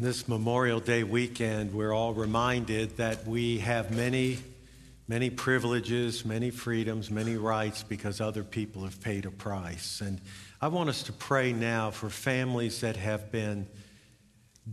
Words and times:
this 0.00 0.26
Memorial 0.28 0.80
Day 0.80 1.02
weekend, 1.02 1.74
we're 1.74 1.92
all 1.92 2.14
reminded 2.14 2.96
that 2.96 3.26
we 3.26 3.58
have 3.58 3.94
many, 3.94 4.38
many 5.08 5.28
privileges, 5.28 6.24
many 6.24 6.50
freedoms, 6.50 7.10
many 7.10 7.36
rights 7.36 7.82
because 7.82 8.20
other 8.20 8.42
people 8.42 8.84
have 8.84 8.98
paid 9.02 9.26
a 9.26 9.30
price. 9.30 10.00
And 10.00 10.20
I 10.60 10.68
want 10.68 10.88
us 10.88 11.02
to 11.04 11.12
pray 11.12 11.52
now 11.52 11.90
for 11.90 12.08
families 12.08 12.80
that 12.80 12.96
have 12.96 13.30
been 13.30 13.66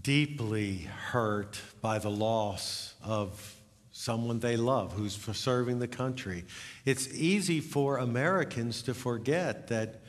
deeply 0.02 0.88
hurt 1.10 1.60
by 1.82 2.00
the 2.00 2.12
loss 2.12 2.94
of 3.04 3.56
someone 3.92 4.40
they 4.40 4.56
love 4.56 4.94
who's 4.94 5.18
serving 5.34 5.80
the 5.80 5.88
country. 5.88 6.46
It's 6.86 7.14
easy 7.14 7.60
for 7.60 7.98
Americans 7.98 8.82
to 8.84 8.94
forget 8.94 9.68
that 9.68 10.04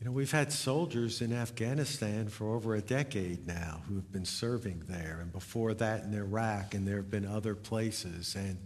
you 0.00 0.06
know, 0.06 0.12
we've 0.12 0.32
had 0.32 0.50
soldiers 0.50 1.20
in 1.20 1.30
Afghanistan 1.30 2.28
for 2.28 2.54
over 2.54 2.74
a 2.74 2.80
decade 2.80 3.46
now 3.46 3.82
who 3.86 3.96
have 3.96 4.10
been 4.10 4.24
serving 4.24 4.82
there, 4.88 5.18
and 5.20 5.30
before 5.30 5.74
that 5.74 6.04
in 6.04 6.14
Iraq, 6.14 6.72
and 6.72 6.88
there 6.88 6.96
have 6.96 7.10
been 7.10 7.26
other 7.26 7.54
places, 7.54 8.34
and 8.34 8.56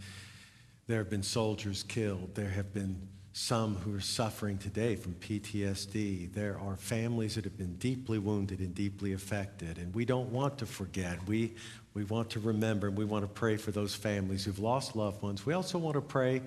there 0.86 0.98
have 0.98 1.10
been 1.10 1.24
soldiers 1.24 1.82
killed. 1.82 2.36
There 2.36 2.50
have 2.50 2.72
been 2.72 3.08
some 3.32 3.74
who 3.74 3.96
are 3.96 4.00
suffering 4.00 4.58
today 4.58 4.94
from 4.94 5.14
PTSD. 5.14 6.32
There 6.32 6.56
are 6.60 6.76
families 6.76 7.34
that 7.34 7.42
have 7.42 7.58
been 7.58 7.74
deeply 7.78 8.20
wounded 8.20 8.60
and 8.60 8.72
deeply 8.72 9.12
affected, 9.12 9.78
and 9.78 9.92
we 9.92 10.04
don't 10.04 10.30
want 10.30 10.58
to 10.58 10.66
forget. 10.66 11.18
We, 11.26 11.54
we 11.94 12.04
want 12.04 12.30
to 12.30 12.38
remember, 12.38 12.86
and 12.86 12.96
we 12.96 13.04
want 13.04 13.24
to 13.24 13.28
pray 13.28 13.56
for 13.56 13.72
those 13.72 13.92
families 13.92 14.44
who've 14.44 14.60
lost 14.60 14.94
loved 14.94 15.20
ones. 15.20 15.44
We 15.44 15.54
also 15.54 15.78
want 15.78 15.94
to 15.96 16.00
pray 16.00 16.42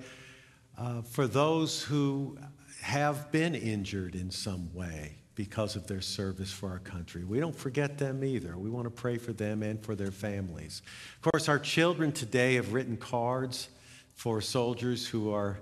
uh, 0.78 1.02
for 1.02 1.26
those 1.26 1.82
who 1.82 2.38
have 2.88 3.30
been 3.30 3.54
injured 3.54 4.14
in 4.14 4.30
some 4.30 4.72
way 4.72 5.14
because 5.34 5.76
of 5.76 5.86
their 5.86 6.00
service 6.00 6.50
for 6.50 6.70
our 6.70 6.78
country. 6.78 7.22
We 7.22 7.38
don't 7.38 7.54
forget 7.54 7.98
them 7.98 8.24
either. 8.24 8.56
We 8.56 8.70
want 8.70 8.86
to 8.86 8.90
pray 8.90 9.18
for 9.18 9.34
them 9.34 9.62
and 9.62 9.78
for 9.84 9.94
their 9.94 10.10
families. 10.10 10.80
Of 11.16 11.30
course, 11.30 11.50
our 11.50 11.58
children 11.58 12.12
today 12.12 12.54
have 12.54 12.72
written 12.72 12.96
cards 12.96 13.68
for 14.14 14.40
soldiers 14.40 15.06
who 15.06 15.30
are 15.30 15.58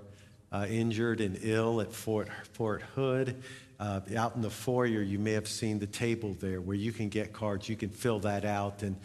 uh, 0.53 0.67
injured 0.69 1.19
and 1.19 1.37
ill 1.41 1.81
at 1.81 1.91
Fort, 1.91 2.29
Fort 2.53 2.81
Hood. 2.95 3.43
Uh, 3.77 3.99
out 4.15 4.37
in 4.37 4.41
the 4.41 4.49
foyer, 4.49 5.01
you 5.01 5.19
may 5.19 5.33
have 5.33 5.49
seen 5.49 5.79
the 5.79 5.85
table 5.85 6.33
there 6.39 6.61
where 6.61 6.77
you 6.77 6.93
can 6.93 7.09
get 7.09 7.33
cards. 7.33 7.67
You 7.67 7.75
can 7.75 7.89
fill 7.89 8.19
that 8.21 8.45
out. 8.45 8.83
And 8.83 8.95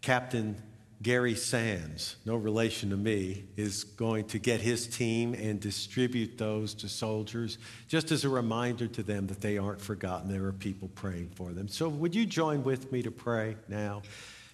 Captain 0.00 0.56
Gary 1.02 1.34
Sands, 1.34 2.16
no 2.24 2.36
relation 2.36 2.90
to 2.90 2.96
me, 2.96 3.44
is 3.56 3.84
going 3.84 4.24
to 4.28 4.38
get 4.38 4.60
his 4.60 4.86
team 4.86 5.34
and 5.34 5.60
distribute 5.60 6.38
those 6.38 6.72
to 6.74 6.88
soldiers 6.88 7.58
just 7.86 8.10
as 8.10 8.24
a 8.24 8.28
reminder 8.28 8.86
to 8.86 9.02
them 9.02 9.26
that 9.26 9.42
they 9.42 9.58
aren't 9.58 9.80
forgotten. 9.80 10.30
There 10.30 10.46
are 10.46 10.52
people 10.52 10.88
praying 10.94 11.30
for 11.34 11.52
them. 11.52 11.68
So, 11.68 11.88
would 11.88 12.14
you 12.14 12.24
join 12.24 12.64
with 12.64 12.92
me 12.92 13.02
to 13.02 13.10
pray 13.10 13.56
now? 13.68 14.02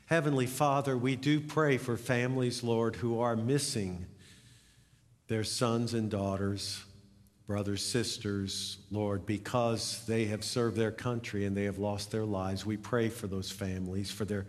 Heavenly 0.06 0.46
Father, 0.46 0.96
we 0.96 1.14
do 1.14 1.40
pray 1.40 1.78
for 1.78 1.96
families, 1.96 2.62
Lord, 2.64 2.96
who 2.96 3.20
are 3.20 3.36
missing 3.36 4.06
their 5.28 5.44
sons 5.44 5.94
and 5.94 6.10
daughters, 6.10 6.82
brothers, 7.46 7.84
sisters, 7.84 8.78
Lord, 8.90 9.26
because 9.26 10.04
they 10.06 10.24
have 10.26 10.42
served 10.42 10.76
their 10.76 10.90
country 10.90 11.46
and 11.46 11.56
they 11.56 11.64
have 11.64 11.78
lost 11.78 12.10
their 12.10 12.24
lives. 12.24 12.66
We 12.66 12.76
pray 12.76 13.08
for 13.08 13.28
those 13.28 13.50
families, 13.50 14.10
for 14.10 14.24
their 14.24 14.46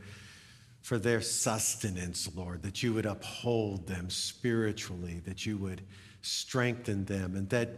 for 0.84 1.00
their 1.00 1.22
sustenance, 1.22 2.30
Lord, 2.36 2.62
that 2.64 2.84
you 2.84 2.94
would 2.94 3.06
uphold 3.06 3.88
them 3.88 4.10
spiritually, 4.10 5.22
that 5.26 5.46
you 5.46 5.58
would 5.58 5.82
strengthen 6.22 7.06
them, 7.06 7.36
and 7.36 7.50
that, 7.50 7.70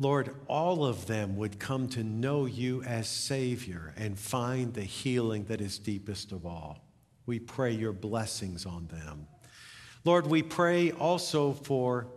Lord, 0.00 0.34
all 0.48 0.84
of 0.84 1.06
them 1.06 1.36
would 1.36 1.60
come 1.60 1.88
to 1.90 2.02
know 2.02 2.46
you 2.46 2.82
as 2.82 3.08
Savior 3.08 3.94
and 3.96 4.18
find 4.18 4.74
the 4.74 4.82
healing 4.82 5.44
that 5.44 5.60
is 5.60 5.78
deepest 5.78 6.32
of 6.32 6.44
all. 6.44 6.84
We 7.24 7.38
pray 7.38 7.70
your 7.70 7.92
blessings 7.92 8.66
on 8.66 8.88
them. 8.88 9.28
Lord, 10.04 10.26
we 10.26 10.42
pray 10.42 10.90
also 10.90 11.52
for 11.52 12.08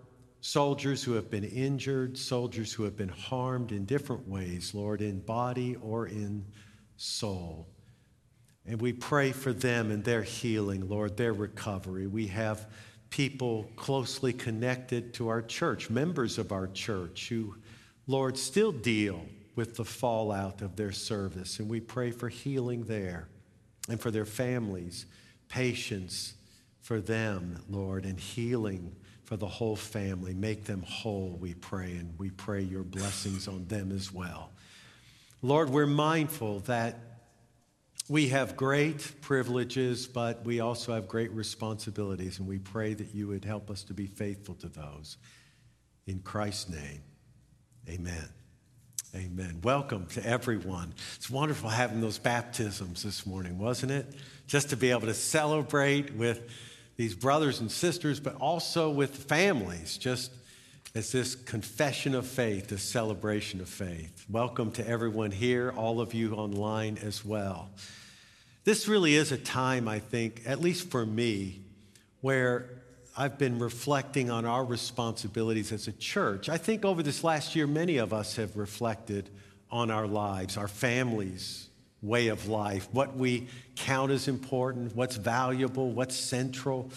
soldiers 0.42 1.04
who 1.04 1.14
have 1.14 1.30
been 1.30 1.44
injured, 1.44 2.18
soldiers 2.18 2.74
who 2.74 2.84
have 2.84 2.98
been 2.98 3.08
harmed 3.08 3.72
in 3.72 3.86
different 3.86 4.28
ways, 4.28 4.74
Lord, 4.74 5.02
in 5.02 5.20
body 5.20 5.76
or 5.76 6.08
in 6.08 6.44
soul. 6.96 7.68
And 8.68 8.82
we 8.82 8.92
pray 8.92 9.32
for 9.32 9.54
them 9.54 9.92
and 9.92 10.04
their 10.04 10.24
healing, 10.24 10.90
Lord, 10.90 11.16
their 11.16 11.34
recovery. 11.34 12.06
We 12.06 12.28
have 12.28 12.68
people 13.10 13.70
closely 13.78 14.34
connected 14.34 15.14
to 15.16 15.30
our 15.30 15.42
church, 15.42 15.90
members 15.90 16.38
of 16.38 16.52
our 16.52 16.68
church, 16.68 17.30
who, 17.30 17.56
Lord, 18.08 18.38
still 18.38 18.74
deal 18.74 19.26
with 19.56 19.78
the 19.78 19.86
fallout 19.86 20.62
of 20.62 20.76
their 20.76 20.92
service. 20.92 21.60
And 21.60 21.70
we 21.70 21.80
pray 21.80 22.12
for 22.12 22.28
healing 22.28 22.84
there 22.84 23.30
and 23.90 24.00
for 24.00 24.12
their 24.12 24.26
families, 24.26 25.06
patience 25.48 26.34
for 26.82 27.00
them, 27.00 27.64
Lord, 27.70 28.06
and 28.06 28.20
healing 28.20 28.96
for 29.24 29.38
the 29.38 29.48
whole 29.48 29.76
family. 29.78 30.34
Make 30.34 30.66
them 30.66 30.84
whole, 30.84 31.38
we 31.40 31.54
pray, 31.54 31.92
and 31.92 32.14
we 32.18 32.30
pray 32.32 32.62
your 32.62 32.84
blessings 32.84 33.48
on 33.48 33.66
them 33.68 33.92
as 33.94 34.12
well. 34.14 34.52
Lord, 35.42 35.70
we're 35.70 35.86
mindful 35.86 36.60
that 36.62 37.17
we 38.10 38.30
have 38.30 38.56
great 38.56 39.22
privileges, 39.22 40.08
but 40.08 40.46
we 40.46 40.60
also 40.62 40.94
have 40.94 41.08
great 41.08 41.32
responsibilities, 41.32 42.40
and 42.40 42.48
we 42.48 42.58
pray 42.58 42.94
that 42.94 43.14
you 43.14 43.28
would 43.28 43.44
help 43.44 43.70
us 43.70 43.84
to 43.84 43.94
be 43.94 44.06
faithful 44.06 44.56
to 44.56 44.70
those. 44.70 45.18
In 46.06 46.20
Christ's 46.20 46.70
name, 46.70 47.02
amen. 47.90 48.30
Amen. 49.16 49.60
Welcome 49.64 50.06
to 50.08 50.26
everyone. 50.26 50.94
It's 51.16 51.30
wonderful 51.30 51.70
having 51.70 52.02
those 52.02 52.18
baptisms 52.18 53.04
this 53.04 53.26
morning, 53.26 53.58
wasn't 53.58 53.92
it? 53.92 54.06
Just 54.48 54.70
to 54.70 54.78
be 54.78 54.92
able 54.92 55.08
to 55.08 55.14
celebrate 55.14 56.14
with 56.14 56.50
these 56.98 57.16
brothers 57.16 57.62
and 57.62 57.72
sisters, 57.72 58.20
but 58.20 58.36
also 58.36 58.90
with 58.90 59.16
families, 59.16 59.98
just 59.98 60.32
as 60.98 61.12
this 61.12 61.36
confession 61.36 62.16
of 62.16 62.26
faith, 62.26 62.70
this 62.70 62.82
celebration 62.82 63.62
of 63.62 63.70
faith. 63.70 64.26
Welcome 64.32 64.72
to 64.72 64.88
everyone 64.88 65.30
here, 65.30 65.72
all 65.78 66.02
of 66.02 66.16
you 66.16 66.34
online 66.34 66.98
as 67.04 67.24
well. 67.24 67.70
This 68.64 68.88
really 68.88 69.14
is 69.14 69.32
a 69.32 69.38
time, 69.38 69.88
I 69.88 70.00
think, 70.00 70.42
at 70.48 70.60
least 70.60 70.90
for 70.90 71.06
me, 71.06 71.62
where 72.22 72.82
I've 73.16 73.38
been 73.38 73.60
reflecting 73.60 74.32
on 74.32 74.44
our 74.46 74.66
responsibilities 74.66 75.72
as 75.72 75.88
a 75.88 75.92
church. 75.92 76.50
I 76.50 76.58
think 76.58 76.84
over 76.84 77.04
this 77.04 77.24
last 77.24 77.56
year, 77.56 77.68
many 77.68 77.98
of 77.98 78.12
us 78.12 78.36
have 78.38 78.58
reflected 78.58 79.30
on 79.70 79.92
our 79.92 80.08
lives, 80.08 80.58
our 80.58 80.68
families' 80.68 81.70
way 82.02 82.30
of 82.30 82.48
life, 82.48 82.90
what 82.92 83.16
we 83.16 83.50
count 83.76 84.12
as 84.12 84.28
important, 84.28 84.96
what's 84.96 85.16
valuable, 85.16 85.92
what's 85.92 86.16
central. 86.16 86.90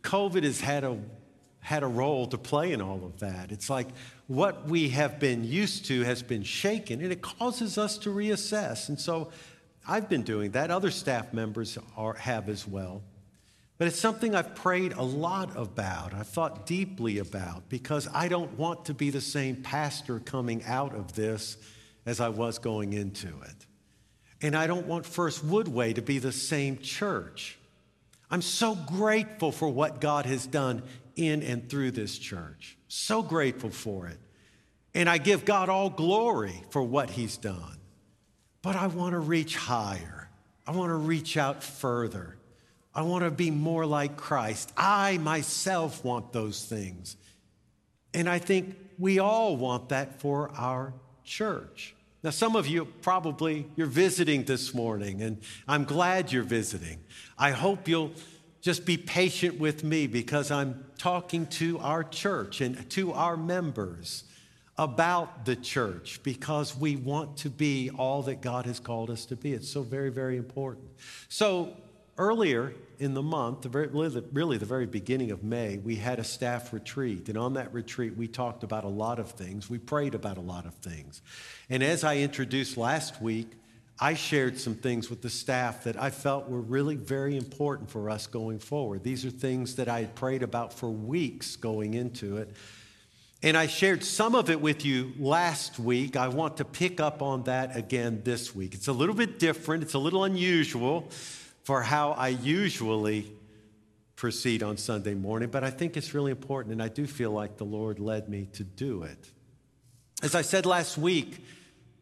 COVID 0.00 0.42
has 0.42 0.62
had 0.62 0.84
a, 0.84 0.96
had 1.60 1.82
a 1.82 1.86
role 1.86 2.26
to 2.26 2.38
play 2.38 2.72
in 2.72 2.80
all 2.80 3.04
of 3.04 3.20
that. 3.20 3.52
It's 3.52 3.70
like 3.70 3.88
what 4.26 4.66
we 4.66 4.88
have 4.90 5.18
been 5.18 5.44
used 5.44 5.86
to 5.86 6.02
has 6.02 6.22
been 6.22 6.42
shaken, 6.42 7.00
and 7.02 7.12
it 7.12 7.22
causes 7.22 7.78
us 7.78 7.98
to 7.98 8.10
reassess. 8.10 8.88
And 8.88 8.98
so 8.98 9.30
I've 9.86 10.08
been 10.08 10.22
doing 10.22 10.52
that. 10.52 10.70
Other 10.70 10.90
staff 10.90 11.32
members 11.32 11.78
are, 11.96 12.14
have 12.14 12.48
as 12.48 12.66
well. 12.66 13.02
But 13.78 13.88
it's 13.88 13.98
something 13.98 14.34
I've 14.34 14.54
prayed 14.54 14.92
a 14.92 15.02
lot 15.02 15.56
about, 15.56 16.12
I've 16.12 16.26
thought 16.26 16.66
deeply 16.66 17.18
about, 17.18 17.68
because 17.70 18.08
I 18.12 18.28
don't 18.28 18.58
want 18.58 18.84
to 18.86 18.94
be 18.94 19.08
the 19.08 19.22
same 19.22 19.56
pastor 19.56 20.20
coming 20.20 20.62
out 20.64 20.94
of 20.94 21.14
this 21.14 21.56
as 22.04 22.20
I 22.20 22.28
was 22.28 22.58
going 22.58 22.92
into 22.92 23.28
it. 23.28 23.66
And 24.42 24.54
I 24.54 24.66
don't 24.66 24.86
want 24.86 25.06
First 25.06 25.46
Woodway 25.46 25.94
to 25.94 26.02
be 26.02 26.18
the 26.18 26.32
same 26.32 26.78
church. 26.78 27.58
I'm 28.30 28.42
so 28.42 28.74
grateful 28.74 29.50
for 29.50 29.68
what 29.68 30.00
God 30.00 30.26
has 30.26 30.46
done 30.46 30.82
in 31.20 31.42
and 31.42 31.68
through 31.68 31.92
this 31.92 32.18
church. 32.18 32.76
So 32.88 33.22
grateful 33.22 33.70
for 33.70 34.06
it. 34.06 34.18
And 34.94 35.08
I 35.08 35.18
give 35.18 35.44
God 35.44 35.68
all 35.68 35.90
glory 35.90 36.62
for 36.70 36.82
what 36.82 37.10
He's 37.10 37.36
done. 37.36 37.78
But 38.62 38.76
I 38.76 38.88
want 38.88 39.12
to 39.12 39.18
reach 39.18 39.56
higher. 39.56 40.28
I 40.66 40.72
want 40.72 40.90
to 40.90 40.96
reach 40.96 41.36
out 41.36 41.62
further. 41.62 42.36
I 42.94 43.02
want 43.02 43.24
to 43.24 43.30
be 43.30 43.50
more 43.50 43.86
like 43.86 44.16
Christ. 44.16 44.72
I 44.76 45.18
myself 45.18 46.04
want 46.04 46.32
those 46.32 46.64
things. 46.64 47.16
And 48.12 48.28
I 48.28 48.38
think 48.38 48.76
we 48.98 49.18
all 49.18 49.56
want 49.56 49.90
that 49.90 50.20
for 50.20 50.50
our 50.56 50.92
church. 51.24 51.94
Now, 52.22 52.30
some 52.30 52.54
of 52.56 52.66
you 52.66 52.84
probably 52.84 53.66
you're 53.76 53.86
visiting 53.86 54.44
this 54.44 54.74
morning, 54.74 55.22
and 55.22 55.40
I'm 55.66 55.84
glad 55.84 56.32
you're 56.32 56.42
visiting. 56.42 56.98
I 57.38 57.52
hope 57.52 57.88
you'll 57.88 58.12
just 58.60 58.84
be 58.84 58.96
patient 58.96 59.58
with 59.58 59.84
me 59.84 60.06
because 60.06 60.50
I'm 60.50 60.84
talking 60.98 61.46
to 61.46 61.78
our 61.78 62.04
church 62.04 62.60
and 62.60 62.88
to 62.90 63.12
our 63.12 63.36
members 63.36 64.24
about 64.76 65.44
the 65.44 65.56
church 65.56 66.22
because 66.22 66.76
we 66.76 66.96
want 66.96 67.36
to 67.38 67.50
be 67.50 67.90
all 67.90 68.22
that 68.22 68.40
God 68.40 68.66
has 68.66 68.80
called 68.80 69.10
us 69.10 69.26
to 69.26 69.36
be. 69.36 69.52
It's 69.52 69.68
so 69.68 69.82
very, 69.82 70.10
very 70.10 70.36
important. 70.36 70.88
So, 71.28 71.76
earlier 72.16 72.74
in 72.98 73.14
the 73.14 73.22
month, 73.22 73.66
really 73.74 74.58
the 74.58 74.66
very 74.66 74.86
beginning 74.86 75.30
of 75.30 75.42
May, 75.42 75.78
we 75.78 75.96
had 75.96 76.18
a 76.18 76.24
staff 76.24 76.72
retreat. 76.72 77.30
And 77.30 77.38
on 77.38 77.54
that 77.54 77.72
retreat, 77.72 78.16
we 78.16 78.28
talked 78.28 78.62
about 78.62 78.84
a 78.84 78.88
lot 78.88 79.18
of 79.18 79.30
things. 79.32 79.70
We 79.70 79.78
prayed 79.78 80.14
about 80.14 80.36
a 80.36 80.42
lot 80.42 80.66
of 80.66 80.74
things. 80.74 81.22
And 81.70 81.82
as 81.82 82.04
I 82.04 82.18
introduced 82.18 82.76
last 82.76 83.22
week, 83.22 83.52
I 84.02 84.14
shared 84.14 84.58
some 84.58 84.76
things 84.76 85.10
with 85.10 85.20
the 85.20 85.28
staff 85.28 85.84
that 85.84 86.00
I 86.00 86.08
felt 86.08 86.48
were 86.48 86.60
really 86.60 86.96
very 86.96 87.36
important 87.36 87.90
for 87.90 88.08
us 88.08 88.26
going 88.26 88.58
forward. 88.58 89.04
These 89.04 89.26
are 89.26 89.30
things 89.30 89.76
that 89.76 89.88
I 89.88 90.00
had 90.00 90.14
prayed 90.14 90.42
about 90.42 90.72
for 90.72 90.88
weeks 90.88 91.56
going 91.56 91.92
into 91.92 92.38
it. 92.38 92.50
And 93.42 93.56
I 93.56 93.66
shared 93.66 94.02
some 94.02 94.34
of 94.34 94.48
it 94.48 94.60
with 94.60 94.86
you 94.86 95.12
last 95.18 95.78
week. 95.78 96.16
I 96.16 96.28
want 96.28 96.58
to 96.58 96.64
pick 96.64 96.98
up 96.98 97.20
on 97.20 97.44
that 97.44 97.76
again 97.76 98.22
this 98.24 98.54
week. 98.54 98.74
It's 98.74 98.88
a 98.88 98.92
little 98.92 99.14
bit 99.14 99.38
different, 99.38 99.82
it's 99.82 99.94
a 99.94 99.98
little 99.98 100.24
unusual 100.24 101.10
for 101.62 101.82
how 101.82 102.12
I 102.12 102.28
usually 102.28 103.30
proceed 104.16 104.62
on 104.62 104.76
Sunday 104.76 105.14
morning, 105.14 105.48
but 105.50 105.64
I 105.64 105.70
think 105.70 105.96
it's 105.96 106.12
really 106.12 106.30
important, 106.30 106.72
and 106.72 106.82
I 106.82 106.88
do 106.88 107.06
feel 107.06 107.30
like 107.30 107.56
the 107.56 107.64
Lord 107.64 107.98
led 107.98 108.28
me 108.28 108.48
to 108.52 108.64
do 108.64 109.02
it. 109.02 109.30
As 110.22 110.34
I 110.34 110.42
said 110.42 110.66
last 110.66 110.98
week, 110.98 111.42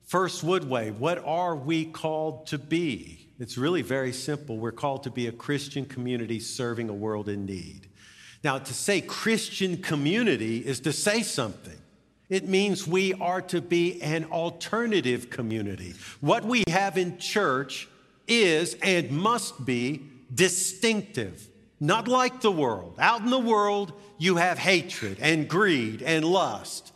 First 0.09 0.43
Woodway, 0.43 0.91
what 0.95 1.23
are 1.27 1.55
we 1.55 1.85
called 1.85 2.47
to 2.47 2.57
be? 2.57 3.29
It's 3.39 3.59
really 3.59 3.83
very 3.83 4.15
simple. 4.15 4.57
We're 4.57 4.73
called 4.73 5.03
to 5.03 5.11
be 5.11 5.27
a 5.27 5.33
Christian 5.33 5.85
community 5.85 6.41
serving 6.41 6.89
a 6.89 6.95
world 6.95 7.29
in 7.29 7.45
need. 7.45 7.89
Now, 8.43 8.57
to 8.57 8.73
say 8.73 9.03
Christian 9.03 9.77
community 9.77 10.65
is 10.65 10.81
to 10.81 10.95
say 10.95 11.23
something. 11.23 11.77
It 12.31 12.49
means 12.49 12.87
we 12.87 13.13
are 13.21 13.43
to 13.43 13.61
be 13.61 14.01
an 14.01 14.25
alternative 14.33 15.29
community. 15.29 15.93
What 16.23 16.43
we 16.43 16.65
have 16.69 16.97
in 16.97 17.19
church 17.19 17.87
is 18.27 18.79
and 18.83 19.11
must 19.11 19.67
be 19.67 20.05
distinctive, 20.35 21.47
not 21.81 22.09
like 22.09 22.41
the 22.41 22.51
world. 22.51 22.97
Out 22.99 23.21
in 23.21 23.29
the 23.29 23.39
world, 23.39 23.93
you 24.17 24.37
have 24.37 24.59
hatred 24.59 25.19
and 25.21 25.47
greed 25.47 26.01
and 26.01 26.25
lust. 26.25 26.95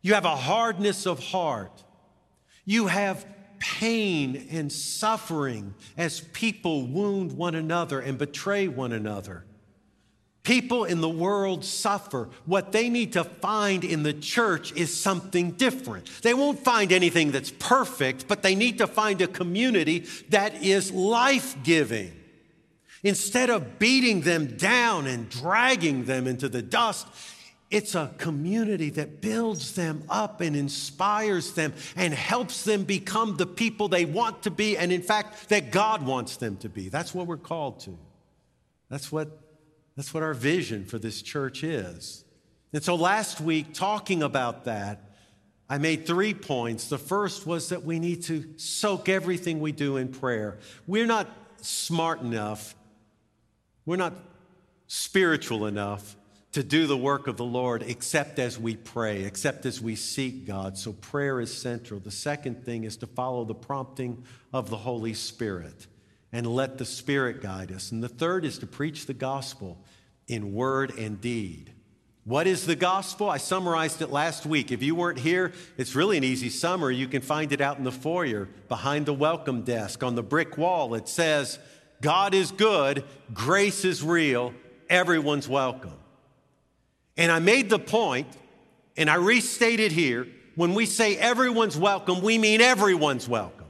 You 0.00 0.14
have 0.14 0.24
a 0.24 0.34
hardness 0.34 1.06
of 1.06 1.20
heart. 1.20 1.84
You 2.64 2.86
have 2.86 3.26
pain 3.58 4.48
and 4.50 4.72
suffering 4.72 5.74
as 5.96 6.20
people 6.32 6.86
wound 6.86 7.32
one 7.32 7.54
another 7.54 8.00
and 8.00 8.18
betray 8.18 8.68
one 8.68 8.92
another. 8.92 9.44
People 10.42 10.84
in 10.84 11.00
the 11.00 11.08
world 11.08 11.64
suffer. 11.64 12.28
What 12.46 12.72
they 12.72 12.88
need 12.88 13.12
to 13.12 13.22
find 13.22 13.84
in 13.84 14.02
the 14.02 14.12
church 14.12 14.72
is 14.72 15.00
something 15.00 15.52
different. 15.52 16.10
They 16.22 16.34
won't 16.34 16.58
find 16.58 16.90
anything 16.90 17.30
that's 17.30 17.52
perfect, 17.52 18.26
but 18.26 18.42
they 18.42 18.56
need 18.56 18.78
to 18.78 18.88
find 18.88 19.20
a 19.20 19.28
community 19.28 20.00
that 20.30 20.60
is 20.62 20.90
life 20.90 21.56
giving. 21.62 22.12
Instead 23.04 23.50
of 23.50 23.78
beating 23.78 24.22
them 24.22 24.56
down 24.56 25.06
and 25.06 25.28
dragging 25.28 26.04
them 26.04 26.26
into 26.26 26.48
the 26.48 26.62
dust, 26.62 27.06
it's 27.72 27.94
a 27.94 28.12
community 28.18 28.90
that 28.90 29.22
builds 29.22 29.74
them 29.74 30.04
up 30.08 30.42
and 30.42 30.54
inspires 30.54 31.54
them 31.54 31.72
and 31.96 32.12
helps 32.12 32.64
them 32.64 32.84
become 32.84 33.36
the 33.36 33.46
people 33.46 33.88
they 33.88 34.04
want 34.04 34.42
to 34.42 34.50
be, 34.50 34.76
and 34.76 34.92
in 34.92 35.02
fact, 35.02 35.48
that 35.48 35.72
God 35.72 36.04
wants 36.04 36.36
them 36.36 36.56
to 36.58 36.68
be. 36.68 36.90
That's 36.90 37.14
what 37.14 37.26
we're 37.26 37.38
called 37.38 37.80
to. 37.80 37.98
That's 38.90 39.10
what, 39.10 39.40
that's 39.96 40.12
what 40.12 40.22
our 40.22 40.34
vision 40.34 40.84
for 40.84 40.98
this 40.98 41.22
church 41.22 41.64
is. 41.64 42.24
And 42.74 42.84
so 42.84 42.94
last 42.94 43.40
week, 43.40 43.72
talking 43.72 44.22
about 44.22 44.66
that, 44.66 45.10
I 45.68 45.78
made 45.78 46.06
three 46.06 46.34
points. 46.34 46.88
The 46.88 46.98
first 46.98 47.46
was 47.46 47.70
that 47.70 47.84
we 47.84 47.98
need 47.98 48.24
to 48.24 48.44
soak 48.58 49.08
everything 49.08 49.60
we 49.60 49.72
do 49.72 49.96
in 49.96 50.08
prayer. 50.08 50.58
We're 50.86 51.06
not 51.06 51.26
smart 51.62 52.20
enough, 52.20 52.74
we're 53.86 53.96
not 53.96 54.12
spiritual 54.88 55.64
enough 55.66 56.16
to 56.52 56.62
do 56.62 56.86
the 56.86 56.96
work 56.96 57.26
of 57.26 57.36
the 57.38 57.44
Lord 57.44 57.82
except 57.82 58.38
as 58.38 58.58
we 58.58 58.76
pray, 58.76 59.24
except 59.24 59.64
as 59.64 59.80
we 59.80 59.96
seek 59.96 60.46
God. 60.46 60.76
So 60.76 60.92
prayer 60.92 61.40
is 61.40 61.52
central. 61.52 61.98
The 61.98 62.10
second 62.10 62.64
thing 62.64 62.84
is 62.84 62.98
to 62.98 63.06
follow 63.06 63.44
the 63.44 63.54
prompting 63.54 64.24
of 64.52 64.68
the 64.68 64.76
Holy 64.76 65.14
Spirit 65.14 65.86
and 66.30 66.46
let 66.46 66.78
the 66.78 66.84
Spirit 66.84 67.40
guide 67.40 67.72
us. 67.72 67.90
And 67.90 68.02
the 68.02 68.08
third 68.08 68.44
is 68.44 68.58
to 68.58 68.66
preach 68.66 69.06
the 69.06 69.14
gospel 69.14 69.82
in 70.28 70.52
word 70.52 70.96
and 70.98 71.20
deed. 71.20 71.72
What 72.24 72.46
is 72.46 72.66
the 72.66 72.76
gospel? 72.76 73.28
I 73.28 73.38
summarized 73.38 74.00
it 74.00 74.10
last 74.10 74.46
week. 74.46 74.70
If 74.70 74.82
you 74.82 74.94
weren't 74.94 75.18
here, 75.18 75.52
it's 75.76 75.96
really 75.96 76.16
an 76.16 76.22
easy 76.22 76.50
summary. 76.50 76.94
You 76.96 77.08
can 77.08 77.22
find 77.22 77.50
it 77.50 77.60
out 77.60 77.78
in 77.78 77.84
the 77.84 77.90
foyer 77.90 78.48
behind 78.68 79.06
the 79.06 79.12
welcome 79.12 79.62
desk 79.62 80.04
on 80.04 80.14
the 80.14 80.22
brick 80.22 80.56
wall. 80.56 80.94
It 80.94 81.08
says, 81.08 81.58
God 82.00 82.34
is 82.34 82.52
good, 82.52 83.04
grace 83.32 83.84
is 83.84 84.04
real, 84.04 84.54
everyone's 84.88 85.48
welcome. 85.48 85.94
And 87.16 87.30
I 87.30 87.38
made 87.38 87.70
the 87.70 87.78
point, 87.78 88.28
and 88.96 89.10
I 89.10 89.16
restate 89.16 89.80
it 89.80 89.92
here 89.92 90.26
when 90.54 90.74
we 90.74 90.86
say 90.86 91.16
everyone's 91.16 91.78
welcome, 91.78 92.20
we 92.20 92.38
mean 92.38 92.60
everyone's 92.60 93.28
welcome. 93.28 93.66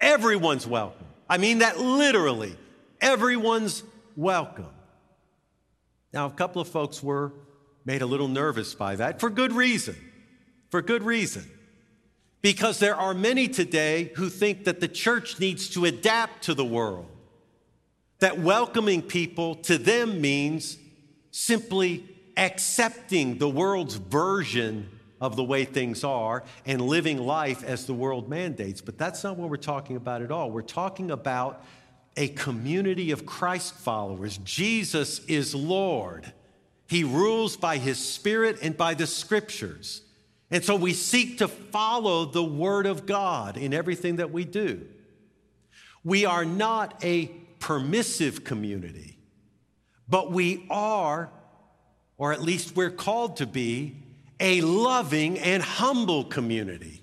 Everyone's 0.00 0.66
welcome. 0.66 1.06
I 1.28 1.38
mean 1.38 1.58
that 1.58 1.78
literally. 1.80 2.56
Everyone's 3.00 3.82
welcome. 4.14 4.68
Now, 6.12 6.26
a 6.26 6.30
couple 6.30 6.62
of 6.62 6.68
folks 6.68 7.02
were 7.02 7.32
made 7.84 8.02
a 8.02 8.06
little 8.06 8.28
nervous 8.28 8.74
by 8.74 8.96
that 8.96 9.20
for 9.20 9.30
good 9.30 9.52
reason. 9.52 9.96
For 10.70 10.80
good 10.80 11.02
reason. 11.02 11.44
Because 12.40 12.78
there 12.78 12.94
are 12.94 13.14
many 13.14 13.48
today 13.48 14.12
who 14.16 14.28
think 14.28 14.64
that 14.64 14.80
the 14.80 14.88
church 14.88 15.40
needs 15.40 15.68
to 15.70 15.84
adapt 15.84 16.44
to 16.44 16.54
the 16.54 16.64
world, 16.64 17.06
that 18.20 18.38
welcoming 18.38 19.02
people 19.02 19.56
to 19.56 19.76
them 19.76 20.20
means 20.20 20.78
simply 21.32 22.15
accepting 22.36 23.38
the 23.38 23.48
world's 23.48 23.94
version 23.96 24.90
of 25.20 25.36
the 25.36 25.44
way 25.44 25.64
things 25.64 26.04
are 26.04 26.44
and 26.66 26.80
living 26.80 27.18
life 27.18 27.64
as 27.64 27.86
the 27.86 27.94
world 27.94 28.28
mandates. 28.28 28.80
But 28.80 28.98
that's 28.98 29.24
not 29.24 29.36
what 29.36 29.48
we're 29.48 29.56
talking 29.56 29.96
about 29.96 30.22
at 30.22 30.30
all. 30.30 30.50
We're 30.50 30.62
talking 30.62 31.10
about 31.10 31.64
a 32.16 32.28
community 32.28 33.10
of 33.10 33.26
Christ 33.26 33.74
followers. 33.74 34.38
Jesus 34.38 35.24
is 35.26 35.54
Lord. 35.54 36.32
He 36.88 37.04
rules 37.04 37.56
by 37.56 37.78
his 37.78 37.98
spirit 37.98 38.58
and 38.62 38.76
by 38.76 38.94
the 38.94 39.06
scriptures. 39.06 40.02
And 40.50 40.64
so 40.64 40.76
we 40.76 40.92
seek 40.92 41.38
to 41.38 41.48
follow 41.48 42.24
the 42.26 42.44
word 42.44 42.86
of 42.86 43.06
God 43.06 43.56
in 43.56 43.74
everything 43.74 44.16
that 44.16 44.30
we 44.30 44.44
do. 44.44 44.86
We 46.04 46.24
are 46.24 46.44
not 46.44 47.02
a 47.04 47.26
permissive 47.58 48.44
community, 48.44 49.18
but 50.08 50.30
we 50.30 50.66
are 50.70 51.30
or 52.18 52.32
at 52.32 52.42
least 52.42 52.76
we're 52.76 52.90
called 52.90 53.36
to 53.36 53.46
be, 53.46 53.96
a 54.40 54.60
loving 54.60 55.38
and 55.38 55.62
humble 55.62 56.24
community. 56.24 57.02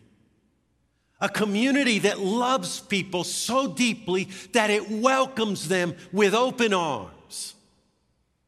A 1.19 1.29
community 1.29 1.99
that 1.99 2.19
loves 2.19 2.79
people 2.79 3.23
so 3.23 3.67
deeply 3.67 4.27
that 4.51 4.69
it 4.69 4.89
welcomes 4.89 5.67
them 5.67 5.95
with 6.11 6.33
open 6.33 6.73
arms. 6.73 7.55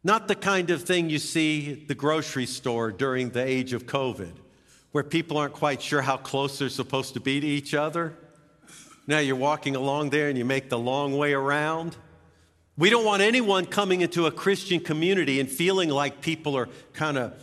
Not 0.04 0.28
the 0.28 0.36
kind 0.36 0.70
of 0.70 0.84
thing 0.84 1.10
you 1.10 1.18
see 1.18 1.72
at 1.72 1.88
the 1.88 1.96
grocery 1.96 2.46
store 2.46 2.92
during 2.92 3.30
the 3.30 3.44
age 3.44 3.74
of 3.74 3.86
COVID, 3.86 4.34
where 4.92 5.04
people 5.04 5.38
aren't 5.38 5.54
quite 5.54 5.82
sure 5.82 6.02
how 6.02 6.18
close 6.18 6.60
they're 6.60 6.70
supposed 6.70 7.14
to 7.14 7.20
be 7.20 7.40
to 7.40 7.48
each 7.48 7.74
other. 7.74 8.14
Now 9.08 9.20
you're 9.20 9.36
walking 9.36 9.76
along 9.76 10.10
there 10.10 10.30
and 10.30 10.38
you 10.38 10.46
make 10.46 10.70
the 10.70 10.78
long 10.78 11.18
way 11.18 11.34
around. 11.34 11.96
We 12.78 12.90
don't 12.90 13.06
want 13.06 13.22
anyone 13.22 13.66
coming 13.66 14.02
into 14.02 14.26
a 14.26 14.32
Christian 14.32 14.82
community 14.82 15.40
and 15.40 15.50
feeling 15.50 15.90
like 15.90 16.22
people 16.22 16.58
are 16.58 16.68
kind 16.94 17.18
of 17.18 17.34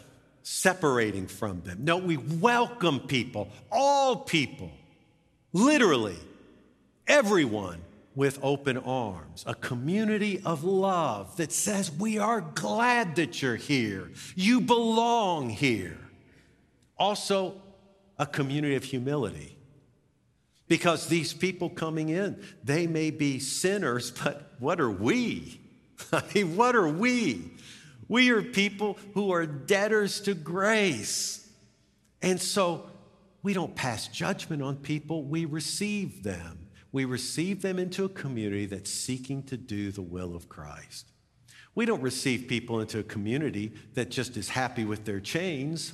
separating 0.43 1.27
from 1.27 1.63
them. 1.63 1.79
No, 1.85 1.97
we 1.97 2.17
welcome 2.17 3.01
people, 3.01 3.49
all 3.71 4.17
people, 4.17 4.71
literally, 5.53 6.19
everyone 7.07 7.81
with 8.15 8.39
open 8.43 8.77
arms. 8.77 9.45
A 9.47 9.55
community 9.55 10.43
of 10.45 10.65
love 10.65 11.37
that 11.39 11.51
says, 11.51 11.91
We 11.91 12.19
are 12.19 12.43
glad 12.43 13.17
that 13.17 13.41
you're 13.41 13.57
here. 13.57 14.11
You 14.35 14.61
belong 14.61 15.49
here. 15.49 15.99
Also, 16.99 17.55
a 18.19 18.27
community 18.27 18.75
of 18.75 18.85
humility 18.85 19.57
because 20.73 21.07
these 21.07 21.35
people 21.35 21.69
coming 21.69 22.09
in, 22.09 22.43
they 22.65 22.87
may 22.87 23.11
be 23.11 23.39
sinners, 23.39 24.11
but 24.11 24.55
what 24.59 24.81
are 24.81 24.91
we? 24.91 25.61
I 26.15 26.23
mean, 26.35 26.57
what 26.57 26.75
are 26.75 26.89
we? 26.89 27.51
We 28.09 28.31
are 28.31 28.41
people 28.41 28.97
who 29.13 29.35
are 29.35 29.45
debtors 29.45 30.23
to 30.23 30.33
grace. 30.33 31.47
And 32.23 32.41
so 32.41 32.89
we 33.43 33.53
don't 33.53 33.77
pass 33.77 34.09
judgment 34.09 34.63
on 34.63 34.77
people, 34.77 35.25
we 35.25 35.45
receive 35.45 36.23
them. 36.23 36.71
We 36.91 37.05
receive 37.05 37.61
them 37.61 37.79
into 37.79 38.07
a 38.07 38.09
community 38.09 38.65
that's 38.65 38.91
seeking 38.91 39.43
to 39.43 39.59
do 39.59 39.93
the 39.93 40.01
will 40.01 40.35
of 40.35 40.49
Christ. 40.49 41.05
We 41.75 41.85
don't 41.85 42.01
receive 42.01 42.49
people 42.49 42.81
into 42.81 42.99
a 42.99 43.03
community 43.03 43.75
that 43.93 44.11
just 44.11 44.39
is 44.39 44.49
happy 44.49 44.87
with 44.87 45.05
their 45.05 45.21
chains. 45.21 45.93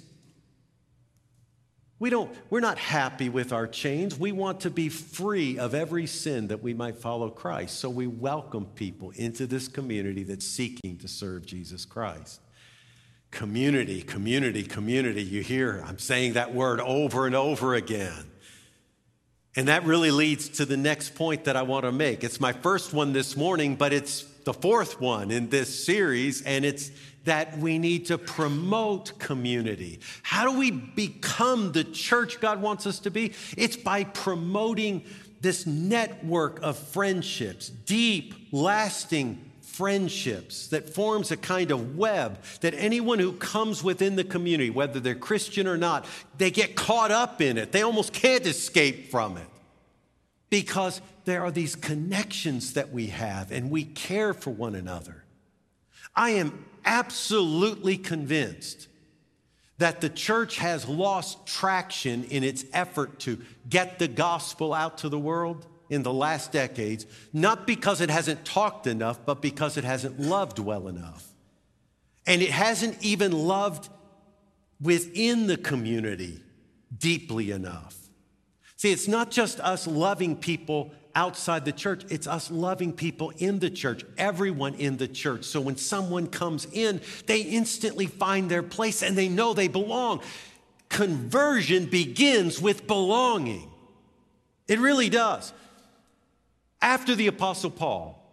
We 2.00 2.10
don't, 2.10 2.32
we're 2.48 2.60
not 2.60 2.78
happy 2.78 3.28
with 3.28 3.52
our 3.52 3.66
chains. 3.66 4.16
We 4.16 4.30
want 4.30 4.60
to 4.60 4.70
be 4.70 4.88
free 4.88 5.58
of 5.58 5.74
every 5.74 6.06
sin 6.06 6.48
that 6.48 6.62
we 6.62 6.72
might 6.72 6.96
follow 6.98 7.28
Christ. 7.28 7.80
So 7.80 7.90
we 7.90 8.06
welcome 8.06 8.66
people 8.66 9.10
into 9.16 9.46
this 9.46 9.66
community 9.66 10.22
that's 10.22 10.46
seeking 10.46 10.98
to 10.98 11.08
serve 11.08 11.44
Jesus 11.44 11.84
Christ. 11.84 12.40
Community, 13.32 14.00
community, 14.02 14.62
community. 14.62 15.24
You 15.24 15.42
hear, 15.42 15.82
I'm 15.86 15.98
saying 15.98 16.34
that 16.34 16.54
word 16.54 16.80
over 16.80 17.26
and 17.26 17.34
over 17.34 17.74
again. 17.74 18.30
And 19.56 19.66
that 19.66 19.84
really 19.84 20.12
leads 20.12 20.48
to 20.50 20.64
the 20.64 20.76
next 20.76 21.16
point 21.16 21.44
that 21.44 21.56
I 21.56 21.62
want 21.62 21.84
to 21.84 21.90
make. 21.90 22.22
It's 22.22 22.40
my 22.40 22.52
first 22.52 22.92
one 22.92 23.12
this 23.12 23.36
morning, 23.36 23.74
but 23.74 23.92
it's 23.92 24.22
the 24.48 24.54
fourth 24.54 24.98
one 24.98 25.30
in 25.30 25.50
this 25.50 25.84
series, 25.84 26.40
and 26.40 26.64
it's 26.64 26.90
that 27.24 27.58
we 27.58 27.78
need 27.78 28.06
to 28.06 28.16
promote 28.16 29.18
community. 29.18 30.00
How 30.22 30.50
do 30.50 30.58
we 30.58 30.70
become 30.70 31.72
the 31.72 31.84
church 31.84 32.40
God 32.40 32.62
wants 32.62 32.86
us 32.86 32.98
to 33.00 33.10
be? 33.10 33.34
It's 33.58 33.76
by 33.76 34.04
promoting 34.04 35.04
this 35.42 35.66
network 35.66 36.62
of 36.62 36.78
friendships, 36.78 37.68
deep, 37.68 38.48
lasting 38.50 39.38
friendships 39.60 40.68
that 40.68 40.88
forms 40.88 41.30
a 41.30 41.36
kind 41.36 41.70
of 41.70 41.98
web 41.98 42.42
that 42.62 42.72
anyone 42.72 43.18
who 43.18 43.32
comes 43.34 43.84
within 43.84 44.16
the 44.16 44.24
community, 44.24 44.70
whether 44.70 44.98
they're 44.98 45.14
Christian 45.14 45.66
or 45.66 45.76
not, 45.76 46.06
they 46.38 46.50
get 46.50 46.74
caught 46.74 47.10
up 47.10 47.42
in 47.42 47.58
it. 47.58 47.70
They 47.70 47.82
almost 47.82 48.14
can't 48.14 48.46
escape 48.46 49.10
from 49.10 49.36
it 49.36 49.46
because 50.48 51.02
there 51.28 51.44
are 51.44 51.50
these 51.50 51.76
connections 51.76 52.72
that 52.72 52.90
we 52.90 53.08
have 53.08 53.52
and 53.52 53.70
we 53.70 53.84
care 53.84 54.32
for 54.32 54.48
one 54.48 54.74
another. 54.74 55.24
I 56.16 56.30
am 56.30 56.64
absolutely 56.86 57.98
convinced 57.98 58.88
that 59.76 60.00
the 60.00 60.08
church 60.08 60.56
has 60.56 60.88
lost 60.88 61.46
traction 61.46 62.24
in 62.24 62.42
its 62.42 62.64
effort 62.72 63.18
to 63.20 63.38
get 63.68 63.98
the 63.98 64.08
gospel 64.08 64.72
out 64.72 64.96
to 64.98 65.10
the 65.10 65.18
world 65.18 65.66
in 65.90 66.02
the 66.02 66.12
last 66.12 66.50
decades, 66.50 67.04
not 67.34 67.66
because 67.66 68.00
it 68.00 68.08
hasn't 68.08 68.46
talked 68.46 68.86
enough, 68.86 69.20
but 69.26 69.42
because 69.42 69.76
it 69.76 69.84
hasn't 69.84 70.18
loved 70.18 70.58
well 70.58 70.88
enough. 70.88 71.28
And 72.26 72.40
it 72.40 72.50
hasn't 72.50 73.04
even 73.04 73.32
loved 73.32 73.90
within 74.80 75.46
the 75.46 75.58
community 75.58 76.40
deeply 76.96 77.50
enough. 77.50 77.94
See, 78.76 78.92
it's 78.92 79.08
not 79.08 79.30
just 79.30 79.60
us 79.60 79.86
loving 79.86 80.34
people 80.34 80.92
outside 81.18 81.64
the 81.64 81.72
church, 81.72 82.04
it's 82.10 82.28
us 82.28 82.48
loving 82.48 82.92
people 82.92 83.32
in 83.38 83.58
the 83.58 83.68
church, 83.68 84.04
everyone 84.16 84.74
in 84.74 84.98
the 84.98 85.08
church. 85.08 85.42
So 85.42 85.60
when 85.60 85.76
someone 85.76 86.28
comes 86.28 86.64
in, 86.72 87.00
they 87.26 87.40
instantly 87.40 88.06
find 88.06 88.48
their 88.48 88.62
place 88.62 89.02
and 89.02 89.18
they 89.18 89.28
know 89.28 89.52
they 89.52 89.66
belong. 89.66 90.20
Conversion 90.88 91.86
begins 91.86 92.60
with 92.60 92.86
belonging. 92.86 93.68
It 94.68 94.78
really 94.78 95.08
does. 95.08 95.52
After 96.80 97.16
the 97.16 97.26
Apostle 97.26 97.72
Paul, 97.72 98.24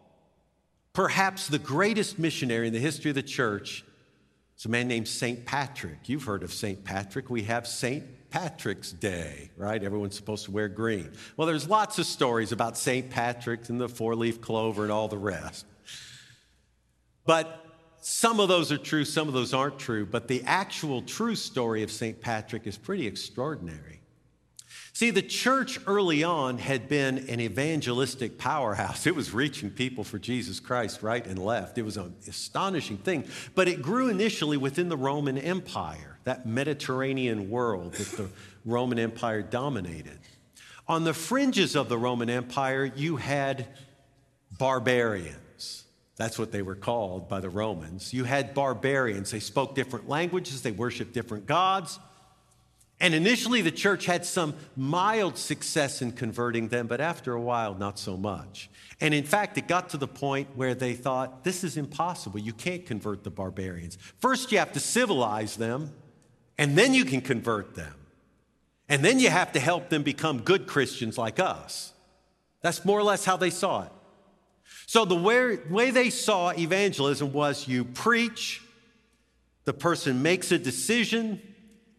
perhaps 0.93 1.47
the 1.47 1.57
greatest 1.57 2.19
missionary 2.19 2.67
in 2.67 2.73
the 2.73 2.79
history 2.79 3.09
of 3.09 3.15
the 3.15 3.23
church, 3.23 3.83
is 4.59 4.65
a 4.65 4.69
man 4.69 4.87
named 4.87 5.07
St. 5.07 5.43
Patrick. 5.43 6.07
You've 6.07 6.25
heard 6.25 6.43
of 6.43 6.53
St. 6.53 6.83
Patrick. 6.83 7.31
We 7.31 7.43
have 7.43 7.65
St. 7.65 8.24
Patrick's 8.35 8.91
Day, 8.91 9.49
right? 9.55 9.81
Everyone's 9.81 10.17
supposed 10.17 10.43
to 10.43 10.51
wear 10.51 10.67
green. 10.67 11.09
Well, 11.37 11.47
there's 11.47 11.69
lots 11.69 11.99
of 11.99 12.05
stories 12.05 12.51
about 12.51 12.77
St. 12.77 13.09
Patrick 13.09 13.69
and 13.69 13.79
the 13.79 13.87
four 13.87 14.13
leaf 14.13 14.41
clover 14.41 14.83
and 14.83 14.91
all 14.91 15.07
the 15.07 15.17
rest. 15.17 15.65
But 17.25 17.65
some 18.01 18.41
of 18.41 18.49
those 18.49 18.73
are 18.73 18.77
true, 18.77 19.05
some 19.05 19.29
of 19.29 19.33
those 19.33 19.53
aren't 19.53 19.79
true. 19.79 20.05
But 20.05 20.27
the 20.27 20.43
actual 20.43 21.01
true 21.01 21.35
story 21.37 21.81
of 21.81 21.89
St. 21.89 22.19
Patrick 22.19 22.67
is 22.67 22.77
pretty 22.77 23.07
extraordinary. 23.07 24.01
See, 24.91 25.11
the 25.11 25.21
church 25.21 25.79
early 25.87 26.21
on 26.21 26.57
had 26.57 26.89
been 26.89 27.29
an 27.29 27.39
evangelistic 27.39 28.37
powerhouse. 28.37 29.07
It 29.07 29.15
was 29.15 29.33
reaching 29.33 29.69
people 29.69 30.03
for 30.03 30.19
Jesus 30.19 30.59
Christ 30.59 31.01
right 31.01 31.25
and 31.25 31.39
left. 31.39 31.77
It 31.77 31.83
was 31.83 31.95
an 31.95 32.13
astonishing 32.27 32.97
thing. 32.97 33.29
But 33.55 33.69
it 33.69 33.81
grew 33.81 34.09
initially 34.09 34.57
within 34.57 34.89
the 34.89 34.97
Roman 34.97 35.37
Empire, 35.37 36.14
that 36.25 36.45
Mediterranean 36.45 37.49
world 37.49 37.93
that 37.93 38.17
the 38.17 38.29
Roman 38.65 38.99
Empire 38.99 39.41
dominated. 39.41 40.19
On 40.87 41.03
the 41.03 41.13
fringes 41.13 41.75
of 41.75 41.89
the 41.89 41.97
Roman 41.97 42.29
Empire, 42.29 42.85
you 42.95 43.15
had 43.15 43.67
barbarians. 44.57 45.83
That's 46.17 46.37
what 46.37 46.51
they 46.51 46.61
were 46.61 46.75
called 46.75 47.27
by 47.27 47.39
the 47.39 47.49
Romans. 47.49 48.13
You 48.13 48.23
had 48.23 48.53
barbarians. 48.53 49.31
They 49.31 49.39
spoke 49.39 49.75
different 49.75 50.07
languages, 50.09 50.61
they 50.61 50.71
worshiped 50.71 51.13
different 51.13 51.45
gods. 51.45 51.99
And 52.99 53.13
initially, 53.13 53.61
the 53.61 53.71
church 53.71 54.05
had 54.05 54.25
some 54.25 54.55
mild 54.77 55.37
success 55.37 56.01
in 56.01 56.13
converting 56.13 56.69
them, 56.69 56.87
but 56.87 57.01
after 57.01 57.33
a 57.33 57.41
while, 57.41 57.75
not 57.75 57.99
so 57.99 58.15
much. 58.15 58.69
And 59.01 59.13
in 59.13 59.25
fact, 59.25 59.57
it 59.57 59.67
got 59.67 59.89
to 59.89 59.97
the 59.97 60.07
point 60.07 60.47
where 60.55 60.73
they 60.73 60.93
thought, 60.93 61.43
this 61.43 61.65
is 61.65 61.75
impossible. 61.75 62.39
You 62.39 62.53
can't 62.53 62.85
convert 62.85 63.25
the 63.25 63.29
barbarians. 63.29 63.97
First, 64.19 64.49
you 64.53 64.59
have 64.59 64.71
to 64.71 64.79
civilize 64.79 65.57
them, 65.57 65.91
and 66.57 66.77
then 66.77 66.93
you 66.93 67.05
can 67.05 67.21
convert 67.21 67.75
them. 67.75 67.93
And 68.87 69.03
then 69.03 69.19
you 69.19 69.29
have 69.29 69.51
to 69.53 69.59
help 69.59 69.89
them 69.89 70.03
become 70.03 70.41
good 70.41 70.67
Christians 70.67 71.17
like 71.17 71.39
us. 71.39 71.91
That's 72.61 72.85
more 72.85 72.99
or 72.99 73.03
less 73.03 73.25
how 73.25 73.37
they 73.37 73.49
saw 73.49 73.83
it. 73.83 73.91
So, 74.87 75.05
the 75.05 75.15
way, 75.15 75.91
they 75.91 76.09
saw 76.09 76.51
evangelism 76.51 77.33
was 77.33 77.67
you 77.67 77.85
preach, 77.85 78.61
the 79.63 79.73
person 79.73 80.21
makes 80.21 80.51
a 80.51 80.59
decision, 80.59 81.41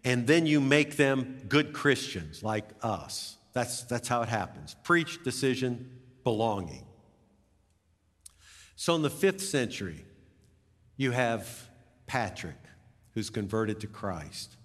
and 0.04 0.26
then 0.26 0.46
you 0.46 0.60
make 0.60 0.96
them 0.96 1.42
good 1.48 1.72
Christians 1.72 2.42
like 2.42 2.68
us. 2.82 3.36
That's, 3.52 3.82
that's 3.82 4.06
how 4.06 4.22
it 4.22 4.28
happens 4.28 4.76
preach, 4.84 5.22
decision, 5.24 5.90
belonging. 6.22 6.84
So 8.76 8.94
in 8.94 9.02
the 9.02 9.10
fifth 9.10 9.40
century, 9.40 10.04
you 10.96 11.10
have 11.12 11.68
Patrick, 12.06 12.58
who's 13.16 13.30
converted 13.30 13.80
to 13.80 13.86
Christ. 13.86 14.56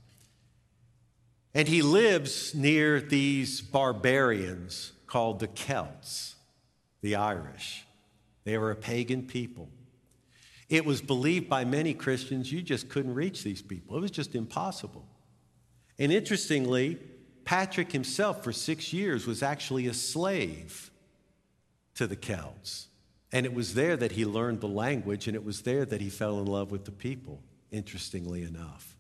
And 1.54 1.70
he 1.70 1.82
lives 1.82 2.54
near 2.54 3.00
these 3.00 3.62
barbarians 3.62 4.92
called 5.08 5.40
the 5.40 5.48
Celts, 5.48 6.36
the 7.00 7.16
Irish. 7.16 7.86
They 8.44 8.58
were 8.58 8.70
a 8.70 8.76
pagan 8.76 9.24
people. 9.24 9.70
It 10.68 10.86
was 10.86 11.02
believed 11.02 11.48
by 11.48 11.64
many 11.64 11.94
Christians 11.94 12.52
you 12.52 12.62
just 12.62 12.90
couldn't 12.90 13.14
reach 13.14 13.42
these 13.42 13.62
people, 13.62 13.96
it 13.96 14.02
was 14.02 14.12
just 14.12 14.36
impossible. 14.36 15.08
And 15.98 16.12
interestingly, 16.12 16.98
Patrick 17.46 17.94
himself, 17.94 18.44
for 18.44 18.52
six 18.52 18.92
years, 18.92 19.26
was 19.26 19.42
actually 19.42 19.88
a 19.88 19.94
slave 19.94 20.92
to 21.96 22.06
the 22.06 22.18
Celts. 22.18 22.90
And 23.32 23.46
it 23.46 23.54
was 23.54 23.76
there 23.76 23.96
that 23.96 24.12
he 24.12 24.26
learned 24.26 24.60
the 24.60 24.68
language, 24.68 25.28
and 25.28 25.36
it 25.38 25.46
was 25.46 25.62
there 25.62 25.86
that 25.86 26.02
he 26.02 26.10
fell 26.10 26.38
in 26.40 26.48
love 26.48 26.70
with 26.70 26.84
the 26.84 26.92
people, 26.92 27.42
interestingly 27.72 28.44
enough. 28.44 28.96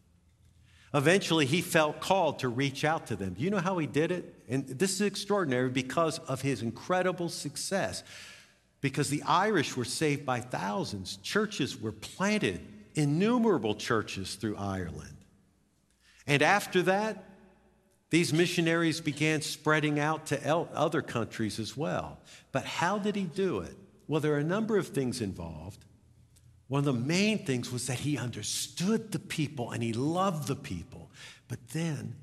Eventually, 0.93 1.45
he 1.45 1.61
felt 1.61 2.01
called 2.01 2.39
to 2.39 2.49
reach 2.49 2.83
out 2.83 3.07
to 3.07 3.15
them. 3.15 3.33
Do 3.33 3.43
you 3.43 3.49
know 3.49 3.59
how 3.59 3.77
he 3.77 3.87
did 3.87 4.11
it? 4.11 4.35
And 4.49 4.67
this 4.67 4.93
is 4.93 5.01
extraordinary 5.01 5.69
because 5.69 6.19
of 6.19 6.41
his 6.41 6.61
incredible 6.61 7.29
success. 7.29 8.03
Because 8.81 9.09
the 9.09 9.23
Irish 9.23 9.77
were 9.77 9.85
saved 9.85 10.25
by 10.25 10.41
thousands, 10.41 11.17
churches 11.17 11.79
were 11.79 11.91
planted, 11.93 12.61
innumerable 12.95 13.75
churches 13.75 14.35
through 14.35 14.57
Ireland. 14.57 15.17
And 16.27 16.41
after 16.41 16.81
that, 16.83 17.23
these 18.09 18.33
missionaries 18.33 18.99
began 18.99 19.41
spreading 19.41 19.97
out 19.97 20.25
to 20.27 20.49
other 20.73 21.01
countries 21.01 21.59
as 21.59 21.77
well. 21.77 22.19
But 22.51 22.65
how 22.65 22.99
did 22.99 23.15
he 23.15 23.23
do 23.23 23.59
it? 23.59 23.77
Well, 24.07 24.19
there 24.19 24.33
are 24.33 24.39
a 24.39 24.43
number 24.43 24.77
of 24.77 24.89
things 24.89 25.21
involved. 25.21 25.85
One 26.71 26.79
of 26.79 26.85
the 26.85 26.93
main 26.93 27.39
things 27.39 27.69
was 27.69 27.87
that 27.87 27.99
he 27.99 28.17
understood 28.17 29.11
the 29.11 29.19
people 29.19 29.71
and 29.71 29.83
he 29.83 29.91
loved 29.91 30.47
the 30.47 30.55
people. 30.55 31.11
But 31.49 31.59
then 31.73 32.15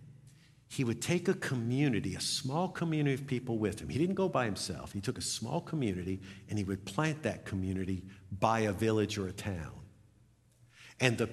he 0.68 0.84
would 0.84 1.02
take 1.02 1.28
a 1.28 1.34
community, 1.34 2.14
a 2.14 2.20
small 2.22 2.68
community 2.68 3.12
of 3.12 3.26
people 3.26 3.58
with 3.58 3.78
him. 3.78 3.90
He 3.90 3.98
didn't 3.98 4.14
go 4.14 4.26
by 4.26 4.46
himself. 4.46 4.94
He 4.94 5.02
took 5.02 5.18
a 5.18 5.20
small 5.20 5.60
community 5.60 6.22
and 6.48 6.58
he 6.58 6.64
would 6.64 6.86
plant 6.86 7.24
that 7.24 7.44
community 7.44 8.04
by 8.40 8.60
a 8.60 8.72
village 8.72 9.18
or 9.18 9.28
a 9.28 9.32
town. 9.32 9.74
And 10.98 11.18
the 11.18 11.28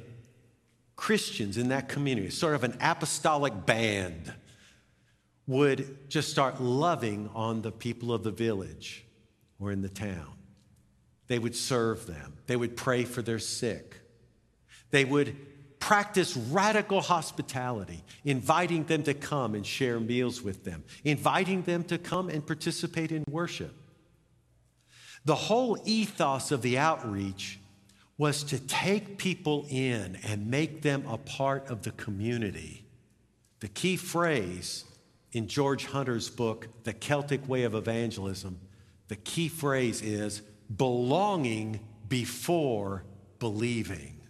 Christians 0.98 1.56
in 1.56 1.70
that 1.70 1.88
community, 1.88 2.30
sort 2.32 2.54
of 2.54 2.66
an 2.66 2.76
apostolic 2.82 3.66
band, 3.66 4.34
would 5.48 6.10
just 6.10 6.32
start 6.32 6.60
loving 6.60 7.30
on 7.34 7.62
the 7.62 7.72
people 7.72 8.12
of 8.12 8.24
the 8.24 8.32
village 8.32 9.06
or 9.58 9.72
in 9.72 9.82
the 9.82 9.88
town. 9.88 10.35
They 11.28 11.40
would 11.40 11.56
serve 11.56 12.06
them, 12.06 12.38
they 12.48 12.56
would 12.56 12.78
pray 12.78 13.04
for 13.04 13.22
their 13.22 13.40
sick, 13.40 14.00
they 14.92 15.06
would 15.06 15.36
practice 15.80 16.36
radical 16.36 17.02
hospitality, 17.02 18.04
inviting 18.24 18.86
them 18.86 19.04
to 19.04 19.14
come 19.14 19.54
and 19.54 19.66
share 19.66 20.00
meals 20.00 20.42
with 20.42 20.64
them, 20.64 20.84
inviting 21.04 21.62
them 21.64 21.84
to 21.84 21.98
come 21.98 22.30
and 22.30 22.46
participate 22.46 23.12
in 23.12 23.24
worship. 23.30 23.74
The 25.26 25.36
whole 25.36 25.78
ethos 25.86 26.52
of 26.52 26.62
the 26.62 26.78
outreach 26.78 27.60
was 28.18 28.44
to 28.46 28.60
take 28.60 29.18
people 29.18 29.66
in 29.70 30.18
and 30.24 30.50
make 30.50 30.82
them 30.82 31.06
a 31.08 31.18
part 31.18 31.70
of 31.70 31.84
the 31.84 31.92
community. 31.92 32.86
The 33.60 33.68
key 33.68 33.98
phrase 33.98 34.86
in 35.34 35.48
George 35.48 35.86
Hunter's 35.86 36.30
book, 36.30 36.68
The 36.84 36.94
Celtic 36.94 37.48
Way 37.48 37.64
of 37.64 37.76
Evangelism, 37.76 38.60
the 39.08 39.18
key 39.18 39.50
phrase 39.50 40.02
is 40.02 40.42
belonging 40.74 41.80
before 42.08 43.04
believing. 43.40 44.22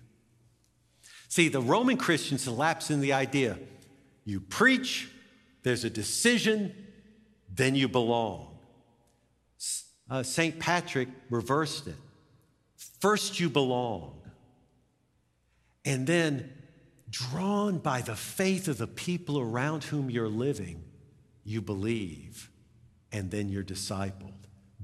See, 1.27 1.49
the 1.49 1.61
Roman 1.61 1.97
Christians 1.97 2.47
lapse 2.47 2.89
in 2.89 3.01
the 3.01 3.13
idea 3.13 3.57
you 4.23 4.39
preach, 4.39 5.09
there's 5.63 5.83
a 5.83 5.89
decision, 5.89 6.73
then 7.53 7.75
you 7.75 7.87
belong. 7.87 8.57
Uh, 10.09 10.23
St. 10.23 10.59
Patrick 10.59 11.09
reversed 11.29 11.87
it. 11.87 11.95
First, 12.99 13.39
you 13.39 13.49
belong. 13.49 14.21
And 15.83 16.07
then, 16.07 16.51
drawn 17.09 17.77
by 17.77 18.01
the 18.01 18.15
faith 18.15 18.67
of 18.67 18.77
the 18.77 18.87
people 18.87 19.39
around 19.39 19.83
whom 19.83 20.09
you're 20.09 20.29
living, 20.29 20.83
you 21.43 21.61
believe. 21.61 22.49
And 23.11 23.31
then 23.31 23.49
you're 23.49 23.63
discipled. 23.63 24.34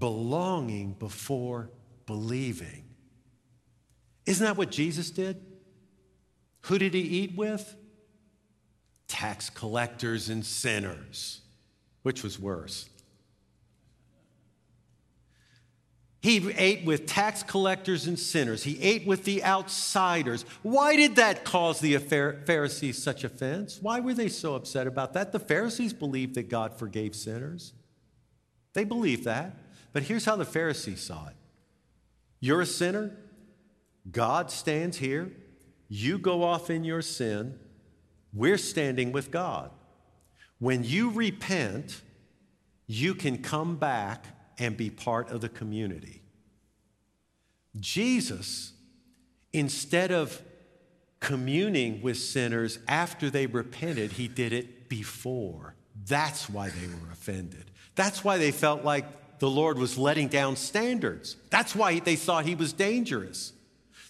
Belonging 0.02 0.94
before 0.94 1.70
believing. 2.06 2.84
Isn't 4.26 4.46
that 4.46 4.58
what 4.58 4.72
Jesus 4.72 5.12
did? 5.12 5.40
Who 6.64 6.78
did 6.78 6.94
he 6.94 7.02
eat 7.02 7.38
with? 7.38 7.76
Tax 9.08 9.50
collectors 9.50 10.28
and 10.30 10.44
sinners. 10.46 11.42
Which 12.02 12.24
was 12.24 12.40
worse? 12.40 12.90
He 16.24 16.52
ate 16.52 16.84
with 16.84 17.06
tax 17.06 17.44
collectors 17.44 18.08
and 18.08 18.18
sinners. 18.18 18.64
He 18.64 18.82
ate 18.82 19.06
with 19.06 19.24
the 19.24 19.44
outsiders. 19.44 20.46
Why 20.64 20.96
did 20.96 21.16
that 21.18 21.46
cause 21.46 21.80
the 21.80 21.98
Pharisees 21.98 23.02
such 23.02 23.24
offense? 23.24 23.78
Why 23.82 24.00
were 24.00 24.16
they 24.16 24.30
so 24.30 24.56
upset 24.56 24.88
about 24.88 25.14
that? 25.14 25.32
The 25.32 25.40
Pharisees 25.40 25.94
believed 25.94 26.34
that 26.36 26.50
God 26.50 26.78
forgave 26.78 27.16
sinners. 27.16 27.74
They 28.74 28.84
believed 28.84 29.26
that. 29.26 29.58
But 29.94 30.04
here's 30.04 30.26
how 30.26 30.36
the 30.36 30.46
Pharisees 30.46 31.02
saw 31.02 31.28
it 31.28 31.36
You're 32.40 32.62
a 32.62 32.66
sinner. 32.66 33.12
God 34.12 34.50
stands 34.50 34.98
here. 34.98 35.32
You 35.88 36.18
go 36.18 36.44
off 36.44 36.70
in 36.70 36.84
your 36.84 37.02
sin. 37.02 37.60
We're 38.34 38.58
standing 38.58 39.12
with 39.12 39.30
God. 39.30 39.70
When 40.58 40.84
you 40.84 41.12
repent, 41.12 42.02
you 42.88 43.14
can 43.14 43.44
come 43.44 43.76
back 43.76 44.26
and 44.58 44.76
be 44.76 44.90
part 44.90 45.30
of 45.30 45.42
the 45.42 45.50
community. 45.50 46.22
Jesus, 47.80 48.74
instead 49.54 50.12
of 50.12 50.42
communing 51.20 52.02
with 52.02 52.18
sinners 52.18 52.80
after 52.88 53.30
they 53.30 53.46
repented, 53.46 54.14
he 54.14 54.28
did 54.28 54.54
it 54.54 54.90
before. 54.90 55.76
That's 56.08 56.50
why 56.50 56.70
they 56.70 56.88
were 56.88 57.12
offended. 57.12 57.72
That's 57.96 58.24
why 58.24 58.38
they 58.38 58.52
felt 58.52 58.84
like 58.84 59.06
the 59.42 59.50
Lord 59.50 59.80
was 59.80 59.98
letting 59.98 60.28
down 60.28 60.56
standards. 60.56 61.36
That's 61.50 61.76
why 61.76 61.98
they 61.98 62.16
thought 62.16 62.46
he 62.46 62.54
was 62.54 62.74
dangerous. 62.74 63.54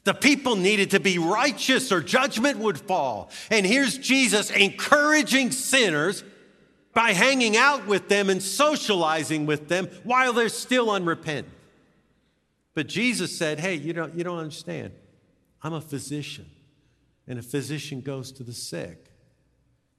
The 0.04 0.14
people 0.14 0.58
needed 0.58 0.92
to 0.92 1.00
be 1.00 1.20
righteous 1.20 1.90
or 1.90 2.02
judgment 2.02 2.58
would 2.58 2.78
fall. 2.78 3.30
And 3.50 3.66
here's 3.66 3.98
Jesus 3.98 4.52
encouraging 4.52 5.52
sinners 5.52 6.26
by 6.94 7.14
hanging 7.14 7.56
out 7.56 7.88
with 7.88 8.10
them 8.10 8.30
and 8.30 8.44
socializing 8.44 9.46
with 9.46 9.70
them 9.70 9.88
while 10.04 10.34
they're 10.34 10.50
still 10.50 10.92
unrepentant. 10.92 11.48
But 12.74 12.88
Jesus 12.88 13.38
said, 13.38 13.62
Hey, 13.62 13.76
you 13.76 13.94
don't, 13.94 14.14
you 14.14 14.26
don't 14.26 14.40
understand. 14.40 14.92
I'm 15.64 15.72
a 15.72 15.80
physician, 15.80 16.48
and 17.26 17.40
a 17.40 17.42
physician 17.42 18.02
goes 18.02 18.34
to 18.34 18.44
the 18.44 18.52
sick. 18.52 19.11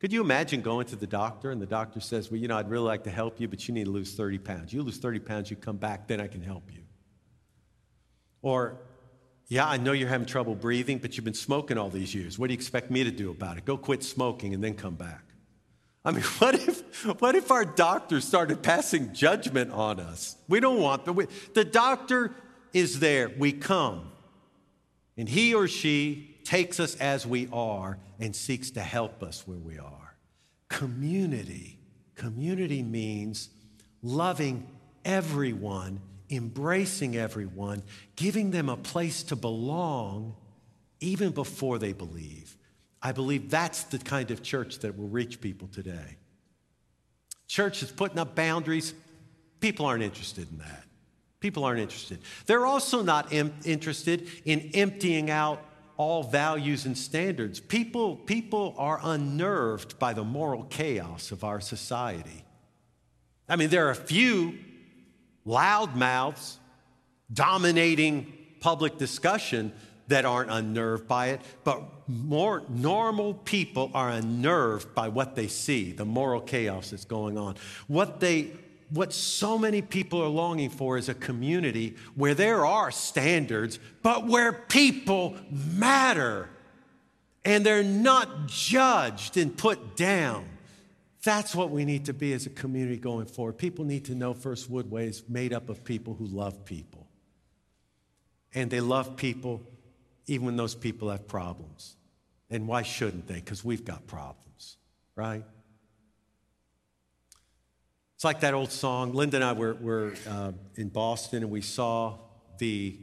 Could 0.02 0.12
you 0.12 0.20
imagine 0.20 0.62
going 0.62 0.86
to 0.86 0.96
the 0.96 1.06
doctor 1.06 1.52
and 1.52 1.62
the 1.62 1.66
doctor 1.66 2.00
says, 2.00 2.28
Well, 2.28 2.40
you 2.40 2.48
know, 2.48 2.56
I'd 2.56 2.68
really 2.68 2.86
like 2.86 3.04
to 3.04 3.10
help 3.10 3.40
you, 3.40 3.46
but 3.46 3.68
you 3.68 3.72
need 3.72 3.84
to 3.84 3.92
lose 3.92 4.14
30 4.14 4.38
pounds. 4.38 4.72
You 4.72 4.82
lose 4.82 4.98
30 4.98 5.20
pounds, 5.20 5.48
you 5.48 5.54
come 5.54 5.76
back, 5.76 6.08
then 6.08 6.20
I 6.20 6.26
can 6.26 6.42
help 6.42 6.72
you. 6.72 6.80
Or, 8.42 8.78
yeah, 9.46 9.64
I 9.64 9.76
know 9.76 9.92
you're 9.92 10.08
having 10.08 10.26
trouble 10.26 10.56
breathing, 10.56 10.98
but 10.98 11.16
you've 11.16 11.24
been 11.24 11.34
smoking 11.34 11.78
all 11.78 11.88
these 11.88 12.16
years. 12.16 12.36
What 12.36 12.48
do 12.48 12.52
you 12.52 12.56
expect 12.56 12.90
me 12.90 13.04
to 13.04 13.12
do 13.12 13.30
about 13.30 13.58
it? 13.58 13.64
Go 13.64 13.76
quit 13.76 14.02
smoking 14.02 14.54
and 14.54 14.64
then 14.64 14.74
come 14.74 14.96
back. 14.96 15.22
I 16.04 16.10
mean, 16.10 16.22
what 16.38 16.56
if, 16.56 17.04
what 17.20 17.36
if 17.36 17.52
our 17.52 17.64
doctor 17.64 18.20
started 18.20 18.60
passing 18.60 19.14
judgment 19.14 19.70
on 19.70 20.00
us? 20.00 20.34
We 20.48 20.58
don't 20.58 20.80
want 20.80 21.04
the, 21.04 21.28
the 21.54 21.64
doctor 21.64 22.34
is 22.72 22.98
there. 22.98 23.30
We 23.38 23.52
come. 23.52 24.10
And 25.16 25.28
he 25.28 25.54
or 25.54 25.68
she 25.68 26.31
takes 26.44 26.80
us 26.80 26.96
as 26.96 27.26
we 27.26 27.48
are 27.52 27.98
and 28.18 28.34
seeks 28.34 28.70
to 28.72 28.80
help 28.80 29.22
us 29.22 29.46
where 29.46 29.58
we 29.58 29.78
are. 29.78 30.14
Community. 30.68 31.78
Community 32.14 32.82
means 32.82 33.50
loving 34.02 34.66
everyone, 35.04 36.00
embracing 36.30 37.16
everyone, 37.16 37.82
giving 38.16 38.50
them 38.50 38.68
a 38.68 38.76
place 38.76 39.22
to 39.24 39.36
belong 39.36 40.34
even 41.00 41.30
before 41.30 41.78
they 41.78 41.92
believe. 41.92 42.56
I 43.02 43.12
believe 43.12 43.50
that's 43.50 43.84
the 43.84 43.98
kind 43.98 44.30
of 44.30 44.42
church 44.42 44.78
that 44.80 44.96
will 44.96 45.08
reach 45.08 45.40
people 45.40 45.68
today. 45.68 46.16
Church 47.48 47.82
is 47.82 47.90
putting 47.90 48.18
up 48.18 48.34
boundaries. 48.34 48.94
People 49.60 49.84
aren't 49.84 50.04
interested 50.04 50.50
in 50.50 50.58
that. 50.58 50.84
People 51.40 51.64
aren't 51.64 51.80
interested. 51.80 52.20
They're 52.46 52.64
also 52.64 53.02
not 53.02 53.32
em- 53.32 53.52
interested 53.64 54.28
in 54.44 54.70
emptying 54.74 55.28
out 55.28 55.60
all 55.96 56.22
values 56.22 56.86
and 56.86 56.96
standards. 56.96 57.60
People, 57.60 58.16
people 58.16 58.74
are 58.78 59.00
unnerved 59.02 59.98
by 59.98 60.12
the 60.12 60.24
moral 60.24 60.64
chaos 60.64 61.32
of 61.32 61.44
our 61.44 61.60
society. 61.60 62.44
I 63.48 63.56
mean, 63.56 63.70
there 63.70 63.86
are 63.86 63.90
a 63.90 63.94
few 63.94 64.58
loudmouths 65.46 66.56
dominating 67.32 68.32
public 68.60 68.98
discussion, 68.98 69.72
that 70.12 70.24
aren't 70.24 70.50
unnerved 70.50 71.08
by 71.08 71.28
it, 71.28 71.40
but 71.64 71.82
more 72.06 72.62
normal 72.68 73.34
people 73.34 73.90
are 73.94 74.10
unnerved 74.10 74.94
by 74.94 75.08
what 75.08 75.34
they 75.34 75.46
see, 75.46 75.92
the 75.92 76.04
moral 76.04 76.40
chaos 76.40 76.90
that's 76.90 77.04
going 77.04 77.38
on. 77.38 77.56
What 77.86 78.20
they 78.20 78.50
what 78.92 79.12
so 79.12 79.58
many 79.58 79.80
people 79.80 80.22
are 80.22 80.28
longing 80.28 80.68
for 80.68 80.98
is 80.98 81.08
a 81.08 81.14
community 81.14 81.96
where 82.14 82.34
there 82.34 82.66
are 82.66 82.90
standards, 82.90 83.78
but 84.02 84.26
where 84.26 84.52
people 84.52 85.34
matter 85.50 86.50
and 87.44 87.64
they're 87.64 87.82
not 87.82 88.46
judged 88.46 89.36
and 89.36 89.56
put 89.56 89.96
down. 89.96 90.44
That's 91.24 91.54
what 91.54 91.70
we 91.70 91.84
need 91.84 92.06
to 92.06 92.12
be 92.12 92.32
as 92.32 92.46
a 92.46 92.50
community 92.50 92.96
going 92.96 93.26
forward. 93.26 93.56
People 93.56 93.84
need 93.84 94.04
to 94.06 94.14
know 94.14 94.34
First 94.34 94.70
Woodway 94.70 95.08
is 95.08 95.22
made 95.28 95.52
up 95.52 95.68
of 95.68 95.84
people 95.84 96.14
who 96.14 96.26
love 96.26 96.64
people. 96.64 97.06
And 98.54 98.70
they 98.70 98.80
love 98.80 99.16
people 99.16 99.62
even 100.26 100.46
when 100.46 100.56
those 100.56 100.74
people 100.74 101.10
have 101.10 101.26
problems. 101.26 101.96
And 102.50 102.68
why 102.68 102.82
shouldn't 102.82 103.26
they? 103.26 103.36
Because 103.36 103.64
we've 103.64 103.84
got 103.84 104.06
problems, 104.06 104.76
right? 105.16 105.44
It's 108.22 108.24
like 108.24 108.38
that 108.42 108.54
old 108.54 108.70
song. 108.70 109.14
Linda 109.14 109.38
and 109.38 109.44
I 109.44 109.52
were, 109.52 109.74
were 109.74 110.14
uh, 110.28 110.52
in 110.76 110.90
Boston 110.90 111.42
and 111.42 111.50
we 111.50 111.60
saw 111.60 112.18
the 112.58 112.96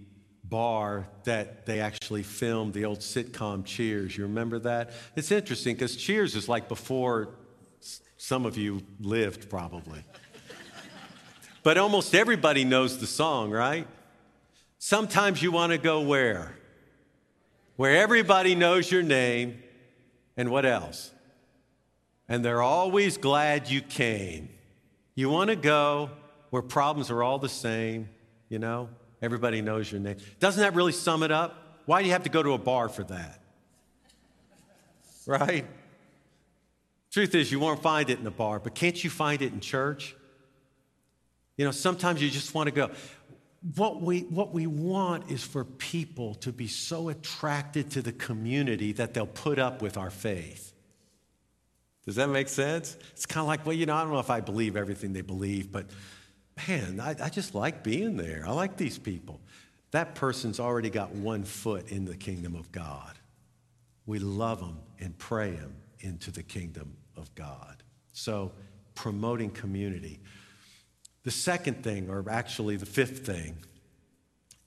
bar 0.45 1.10
that 1.25 1.65
they 1.65 1.82
actually 1.82 2.23
filmed 2.23 2.73
the 2.73 2.86
old 2.86 2.99
sitcom 2.99 3.65
Cheers. 3.65 4.15
You 4.15 4.23
remember 4.23 4.60
that? 4.60 4.91
It's 5.17 5.29
interesting 5.29 5.75
because 5.75 5.97
Cheers 5.97 6.38
is 6.38 6.47
like 6.47 6.69
before 6.69 7.32
some 8.15 8.45
of 8.45 8.58
you 8.58 8.82
lived, 9.01 9.49
probably. 9.49 10.05
but 11.63 11.77
almost 11.77 12.15
everybody 12.15 12.63
knows 12.63 12.99
the 12.99 13.05
song, 13.05 13.51
right? 13.51 13.88
Sometimes 14.77 15.43
you 15.43 15.51
want 15.51 15.73
to 15.73 15.77
go 15.77 15.99
where? 15.99 16.55
where 17.75 17.97
everybody 17.97 18.55
knows 18.55 18.89
your 18.89 19.03
name, 19.03 19.62
and 20.38 20.49
what 20.49 20.65
else? 20.65 21.12
And 22.29 22.45
they're 22.45 22.62
always 22.62 23.17
glad 23.17 23.69
you 23.69 23.82
came. 23.82 24.47
You 25.19 25.29
want 25.29 25.49
to 25.49 25.58
go 25.58 26.12
where 26.49 26.62
problems 26.62 27.12
are 27.12 27.21
all 27.21 27.39
the 27.39 27.49
same, 27.49 28.08
you 28.47 28.58
know? 28.58 28.88
Everybody 29.21 29.62
knows 29.62 29.91
your 29.91 29.99
name. 29.99 30.15
Doesn't 30.39 30.62
that 30.62 30.75
really 30.75 30.93
sum 30.93 31.23
it 31.23 31.29
up? 31.29 31.82
Why 31.86 31.99
do 32.01 32.05
you 32.05 32.13
have 32.13 32.23
to 32.23 32.29
go 32.29 32.41
to 32.41 32.53
a 32.53 32.58
bar 32.58 32.88
for 32.88 33.03
that? 33.03 33.41
Right? 35.27 35.65
Truth 37.12 37.36
is, 37.36 37.51
you 37.51 37.60
won't 37.60 37.82
find 37.82 38.10
it 38.10 38.17
in 38.17 38.25
a 38.27 38.32
bar, 38.32 38.60
but 38.60 38.73
can't 38.73 39.03
you 39.03 39.10
find 39.10 39.41
it 39.41 39.51
in 39.51 39.60
church? 39.60 40.15
You 41.58 41.65
know, 41.65 41.71
sometimes 41.71 42.21
you 42.21 42.29
just 42.29 42.53
want 42.55 42.67
to 42.67 42.71
go 42.71 42.89
what 43.75 44.01
we, 44.01 44.21
what 44.21 44.53
we 44.53 44.67
want 44.67 45.29
is 45.29 45.43
for 45.43 45.65
people 45.65 46.36
to 46.36 46.53
be 46.53 46.67
so 46.67 47.10
attracted 47.10 47.91
to 47.91 48.01
the 48.01 48.13
community 48.13 48.93
that 48.93 49.13
they'll 49.13 49.27
put 49.27 49.60
up 49.60 49.82
with 49.82 49.97
our 49.97 50.12
faith. 50.12 50.68
Does 52.10 52.15
that 52.15 52.28
make 52.30 52.48
sense? 52.48 52.98
It's 53.12 53.28
kind 53.28 53.43
of 53.43 53.48
like, 53.48 53.67
well, 53.67 53.76
you 53.76 53.86
know, 53.86 53.93
I 53.93 54.02
don't 54.02 54.12
know 54.12 54.17
if 54.17 54.32
I 54.32 54.39
believe 54.39 54.76
everything 54.76 55.13
they 55.13 55.22
believe, 55.22 55.72
but 55.72 55.86
man, 56.67 57.00
I, 57.00 57.15
I 57.22 57.30
just 57.30 57.54
like 57.54 57.84
being 57.84 58.17
there. 58.17 58.43
I 58.48 58.52
like 58.52 58.78
these 58.78 58.98
people. 58.98 59.39
That 59.91 60.15
person's 60.15 60.60
already 60.60 60.89
got 60.89 61.12
one 61.12 61.43
foot 61.43 61.91
in 61.91 62.06
the 62.06 62.17
kingdom 62.17 62.56
of 62.56 62.72
God. 62.72 63.13
We 64.08 64.17
love 64.17 64.60
them 64.60 64.80
and 65.00 65.15
pray 65.19 65.52
them 65.52 65.76
into 66.00 66.32
the 66.32 66.41
kingdom 66.41 66.98
of 67.15 67.36
God. 67.36 67.84
So, 68.12 68.54
promoting 68.95 69.52
community. 69.52 70.19
The 71.26 71.30
second 71.30 71.84
thing, 71.84 72.10
or 72.10 72.26
actually 72.28 72.78
the 72.78 72.88
fifth 72.88 73.24
thing, 73.24 73.56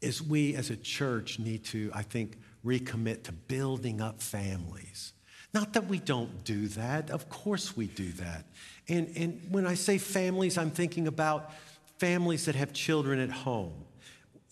is 0.01 0.23
we 0.23 0.55
as 0.55 0.71
a 0.71 0.77
church 0.77 1.41
need 1.41 1.65
to, 1.65 1.91
I 1.93 2.03
think, 2.03 2.39
recommit 2.65 3.25
to 3.25 3.33
building 3.33 4.01
up 4.01 4.23
families. 4.23 5.13
Not 5.55 5.75
that 5.75 5.87
we 5.87 5.99
don't 5.99 6.45
do 6.45 6.69
that, 6.69 7.11
of 7.11 7.29
course 7.29 7.77
we 7.77 7.87
do 7.87 8.11
that. 8.13 8.45
And, 8.89 9.13
and 9.17 9.41
when 9.51 9.67
I 9.67 9.75
say 9.75 9.99
families, 9.99 10.57
I'm 10.57 10.71
thinking 10.71 11.07
about 11.07 11.53
families 11.99 12.47
that 12.47 12.55
have 12.55 12.73
children 12.73 13.21
at 13.21 13.31
home. 13.31 13.85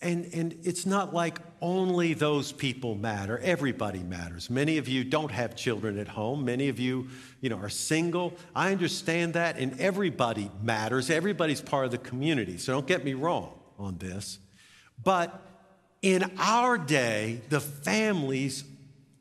And, 0.03 0.29
and 0.33 0.57
it's 0.63 0.85
not 0.87 1.13
like 1.13 1.39
only 1.61 2.15
those 2.15 2.51
people 2.51 2.95
matter. 2.95 3.37
Everybody 3.39 3.99
matters. 3.99 4.49
Many 4.49 4.79
of 4.79 4.87
you 4.87 5.03
don't 5.03 5.29
have 5.29 5.55
children 5.55 5.99
at 5.99 6.07
home. 6.07 6.43
Many 6.43 6.69
of 6.69 6.79
you, 6.79 7.07
you 7.39 7.49
know, 7.49 7.57
are 7.57 7.69
single. 7.69 8.33
I 8.55 8.71
understand 8.71 9.35
that, 9.35 9.57
and 9.59 9.79
everybody 9.79 10.49
matters. 10.63 11.11
Everybody's 11.11 11.61
part 11.61 11.85
of 11.85 11.91
the 11.91 11.99
community. 11.99 12.57
So 12.57 12.73
don't 12.73 12.87
get 12.87 13.03
me 13.03 13.13
wrong 13.13 13.53
on 13.77 13.97
this. 13.99 14.39
But 15.03 15.39
in 16.01 16.31
our 16.39 16.79
day, 16.79 17.41
the 17.49 17.59
families 17.59 18.63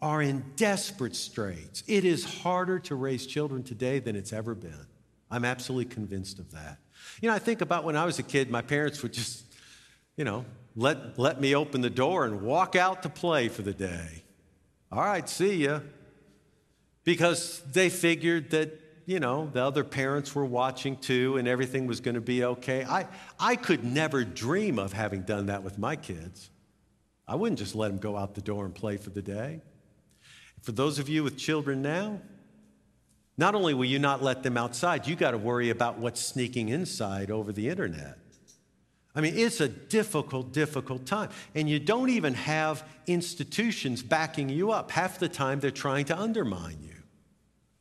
are 0.03 0.23
in 0.23 0.45
desperate 0.57 1.15
straits. 1.15 1.83
It 1.87 2.05
is 2.05 2.25
harder 2.43 2.79
to 2.81 2.95
raise 2.95 3.27
children 3.27 3.63
today 3.63 3.99
than 3.99 4.17
it's 4.17 4.33
ever 4.33 4.55
been. 4.55 4.87
I'm 5.31 5.45
absolutely 5.45 5.93
convinced 5.93 6.39
of 6.39 6.51
that. 6.53 6.79
You 7.21 7.29
know, 7.29 7.35
I 7.35 7.39
think 7.39 7.61
about 7.61 7.85
when 7.85 7.97
I 7.97 8.05
was 8.05 8.19
a 8.19 8.23
kid, 8.23 8.51
my 8.51 8.63
parents 8.63 9.03
would 9.03 9.13
just, 9.13 9.45
you 10.17 10.25
know, 10.25 10.45
let, 10.75 11.19
let 11.19 11.41
me 11.41 11.55
open 11.55 11.81
the 11.81 11.91
door 11.91 12.25
and 12.25 12.43
walk 12.43 12.77
out 12.77 13.03
to 13.03 13.09
play 13.09 13.49
for 13.49 13.63
the 13.63 13.73
day. 13.73 14.23
All 14.91 15.03
right, 15.03 15.29
see 15.29 15.65
ya. 15.65 15.81
Because 17.05 17.61
they 17.73 17.91
figured 17.91 18.51
that, 18.51 18.81
you 19.07 19.21
know, 19.21 19.51
the 19.53 19.63
other 19.63 19.85
parents 19.85 20.35
were 20.35 20.45
watching 20.45 20.97
too 20.97 21.37
and 21.37 21.47
everything 21.47 21.87
was 21.87 22.01
going 22.01 22.15
to 22.15 22.21
be 22.21 22.45
okay. 22.45 22.85
I, 22.85 23.07
I 23.39 23.57
could 23.57 23.85
never 23.85 24.25
dream 24.25 24.79
of 24.79 24.93
having 24.93 25.23
done 25.23 25.47
that 25.47 25.63
with 25.63 25.79
my 25.79 25.97
kids. 25.97 26.51
I 27.27 27.37
wouldn't 27.37 27.59
just 27.59 27.75
let 27.75 27.89
them 27.89 27.99
go 27.99 28.17
out 28.17 28.35
the 28.35 28.41
door 28.41 28.65
and 28.65 28.75
play 28.75 28.97
for 28.97 29.11
the 29.11 29.23
day. 29.23 29.61
For 30.63 30.73
those 30.73 30.99
of 30.99 31.09
you 31.09 31.25
with 31.25 31.37
children 31.37 31.83
now, 31.83 32.21
not 33.37 33.55
only 33.55 33.73
will 33.73 33.87
you 33.87 33.99
not 33.99 34.23
let 34.23 34.43
them 34.43 34.59
outside, 34.59 35.07
you 35.07 35.17
got 35.17 35.31
to 35.31 35.39
worry 35.39 35.71
about 35.71 35.99
what's 35.99 36.21
sneaking 36.21 36.69
inside 36.69 37.31
over 37.31 37.53
the 37.53 37.69
internet. 37.69 38.19
I 39.15 39.23
mean, 39.23 39.37
it's 39.37 39.61
a 39.61 39.69
difficult, 39.69 40.53
difficult 40.53 41.07
time. 41.07 41.31
And 41.55 41.69
you 41.69 41.81
don't 41.81 42.11
even 42.11 42.35
have 42.35 42.85
institutions 43.07 44.03
backing 44.03 44.49
you 44.49 44.71
up. 44.71 44.91
Half 44.91 45.19
the 45.19 45.29
time, 45.29 45.59
they're 45.59 45.71
trying 45.71 46.05
to 46.07 46.19
undermine 46.19 46.79
you, 46.83 46.95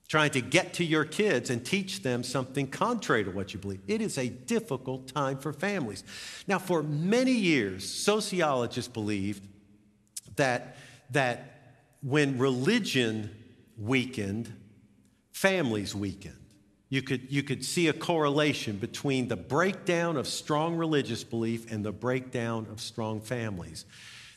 trying 0.08 0.32
to 0.32 0.42
get 0.42 0.74
to 0.76 0.86
your 0.86 1.06
kids 1.06 1.50
and 1.50 1.64
teach 1.64 2.02
them 2.02 2.24
something 2.24 2.66
contrary 2.68 3.26
to 3.26 3.32
what 3.32 3.54
you 3.54 3.60
believe. 3.60 3.82
It 3.88 4.02
is 4.02 4.18
a 4.18 4.30
difficult 4.30 5.08
time 5.10 5.38
for 5.38 5.54
families. 5.54 6.04
Now, 6.48 6.58
for 6.58 6.82
many 6.82 7.34
years, 7.34 7.88
sociologists 7.88 8.92
believed 8.92 9.46
that, 10.38 10.78
that 11.12 11.59
when 12.02 12.38
religion 12.38 13.30
weakened, 13.78 14.54
families 15.32 15.96
weakened. 15.96 16.36
You 16.90 17.04
could, 17.04 17.32
you 17.32 17.44
could 17.44 17.64
see 17.64 17.88
a 17.88 17.94
correlation 17.94 18.78
between 18.78 19.28
the 19.28 19.36
breakdown 19.36 20.18
of 20.18 20.28
strong 20.28 20.76
religious 20.76 21.24
belief 21.24 21.72
and 21.72 21.86
the 21.86 21.92
breakdown 21.92 22.66
of 22.72 22.82
strong 22.82 23.22
families. 23.22 23.86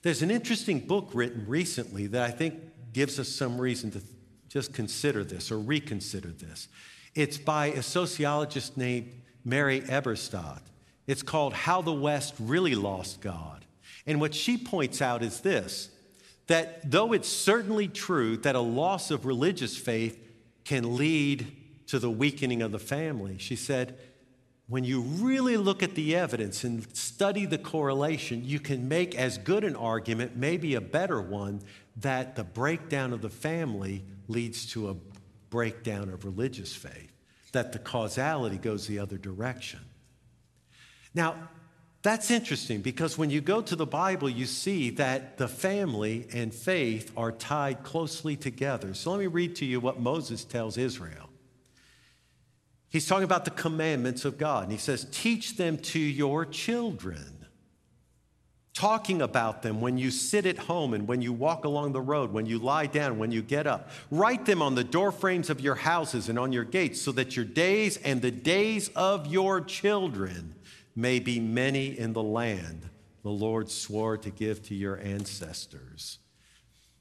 There's 0.03 0.23
an 0.23 0.31
interesting 0.31 0.81
book 0.81 1.11
written 1.15 1.47
recently 1.47 2.09
that 2.09 2.23
I 2.23 2.31
think 2.31 2.55
gives 2.93 3.19
us 3.19 3.29
some 3.29 3.59
reason 3.59 3.91
to 3.93 4.03
just 4.49 4.75
consider 4.75 5.25
this 5.25 5.51
or 5.51 5.59
reconsider 5.59 6.29
this. 6.29 6.69
It's 7.15 7.39
by 7.39 7.67
a 7.67 7.83
sociologist 7.83 8.77
named 8.77 9.13
Mary 9.45 9.81
Eberstadt. 9.83 10.61
It's 11.07 11.23
called 11.23 11.55
How 11.55 11.81
the 11.81 11.93
West 11.93 12.35
Really 12.39 12.75
Lost 12.75 13.23
God. 13.23 13.65
And 14.07 14.21
what 14.21 14.35
she 14.35 14.59
points 14.59 15.01
out 15.01 15.23
is 15.23 15.41
this 15.41 15.89
that 16.53 16.91
though 16.91 17.15
it's 17.15 17.31
certainly 17.31 17.89
true 17.89 18.37
that 18.37 18.55
a 18.55 18.61
loss 18.61 19.11
of 19.11 19.25
religious 19.25 19.75
faith 19.75 20.19
can 20.65 20.99
lead 20.99 21.51
to 21.87 21.99
the 21.99 22.11
weakening 22.11 22.61
of 22.61 22.73
the 22.73 22.79
family. 22.79 23.39
She 23.39 23.57
said, 23.57 23.99
when 24.69 24.85
you 24.85 25.01
really 25.01 25.57
look 25.57 25.83
at 25.83 25.95
the 25.95 26.15
evidence 26.15 26.63
and 26.63 26.95
study 26.95 27.47
the 27.47 27.57
correlation, 27.57 28.45
you 28.45 28.61
can 28.61 28.87
make 28.87 29.15
as 29.15 29.39
good 29.39 29.65
an 29.65 29.75
argument, 29.75 30.37
maybe 30.37 30.75
a 30.75 30.81
better 30.83 31.23
one, 31.23 31.63
that 31.97 32.37
the 32.37 32.45
breakdown 32.45 33.15
of 33.15 33.23
the 33.23 33.31
family 33.31 34.05
leads 34.29 34.67
to 34.73 34.91
a 34.91 34.97
breakdown 35.49 36.11
of 36.11 36.27
religious 36.27 36.75
faith, 36.75 37.13
that 37.53 37.73
the 37.73 37.79
causality 37.79 38.59
goes 38.59 38.87
the 38.87 38.99
other 38.99 39.17
direction. 39.17 39.81
Now, 41.15 41.49
that's 42.03 42.33
interesting 42.33 42.81
because 42.81 43.17
when 43.17 43.31
you 43.31 43.41
go 43.41 43.63
to 43.63 43.77
the 43.77 43.87
Bible, 43.87 44.29
you 44.29 44.45
see 44.45 44.91
that 44.91 45.39
the 45.39 45.47
family 45.47 46.27
and 46.35 46.53
faith 46.53 47.13
are 47.17 47.31
tied 47.31 47.85
closely 47.85 48.35
together. 48.37 48.93
So 48.93 49.13
let 49.13 49.21
me 49.21 49.29
read 49.29 49.55
to 49.57 49.65
you 49.65 49.79
what 49.79 50.01
Moses 50.01 50.45
tells 50.45 50.77
Israel. 50.77 51.31
He's 52.89 53.07
talking 53.07 53.25
about 53.25 53.45
the 53.45 53.53
commandments 53.53 54.25
of 54.25 54.37
God. 54.37 54.65
And 54.65 54.73
he 54.73 54.79
says, 54.79 55.07
Teach 55.13 55.57
them 55.57 55.79
to 55.79 55.99
your 55.99 56.45
children. 56.45 57.47
Talking 58.75 59.23
about 59.23 59.63
them 59.63 59.81
when 59.81 59.97
you 59.97 60.11
sit 60.11 60.45
at 60.45 60.59
home 60.59 60.95
and 60.95 61.07
when 61.07 61.23
you 61.23 61.33
walk 61.33 61.65
along 61.65 61.93
the 61.93 62.01
road, 62.01 62.33
when 62.33 62.47
you 62.47 62.59
lie 62.59 62.87
down, 62.87 63.19
when 63.19 63.31
you 63.31 63.43
get 63.43 63.67
up. 63.67 63.91
Write 64.11 64.45
them 64.45 64.61
on 64.61 64.75
the 64.75 64.83
doorframes 64.83 65.51
of 65.51 65.61
your 65.61 65.75
houses 65.75 66.29
and 66.29 66.39
on 66.39 66.53
your 66.53 66.65
gates 66.65 67.01
so 67.01 67.13
that 67.13 67.37
your 67.37 67.45
days 67.45 67.97
and 67.99 68.23
the 68.23 68.31
days 68.31 68.89
of 68.97 69.27
your 69.27 69.61
children 69.61 70.55
may 70.95 71.19
be 71.19 71.41
many 71.41 71.99
in 71.99 72.13
the 72.13 72.23
land 72.23 72.89
the 73.23 73.31
Lord 73.31 73.71
swore 73.71 74.17
to 74.19 74.31
give 74.31 74.63
to 74.65 74.75
your 74.75 74.99
ancestors. 74.99 76.19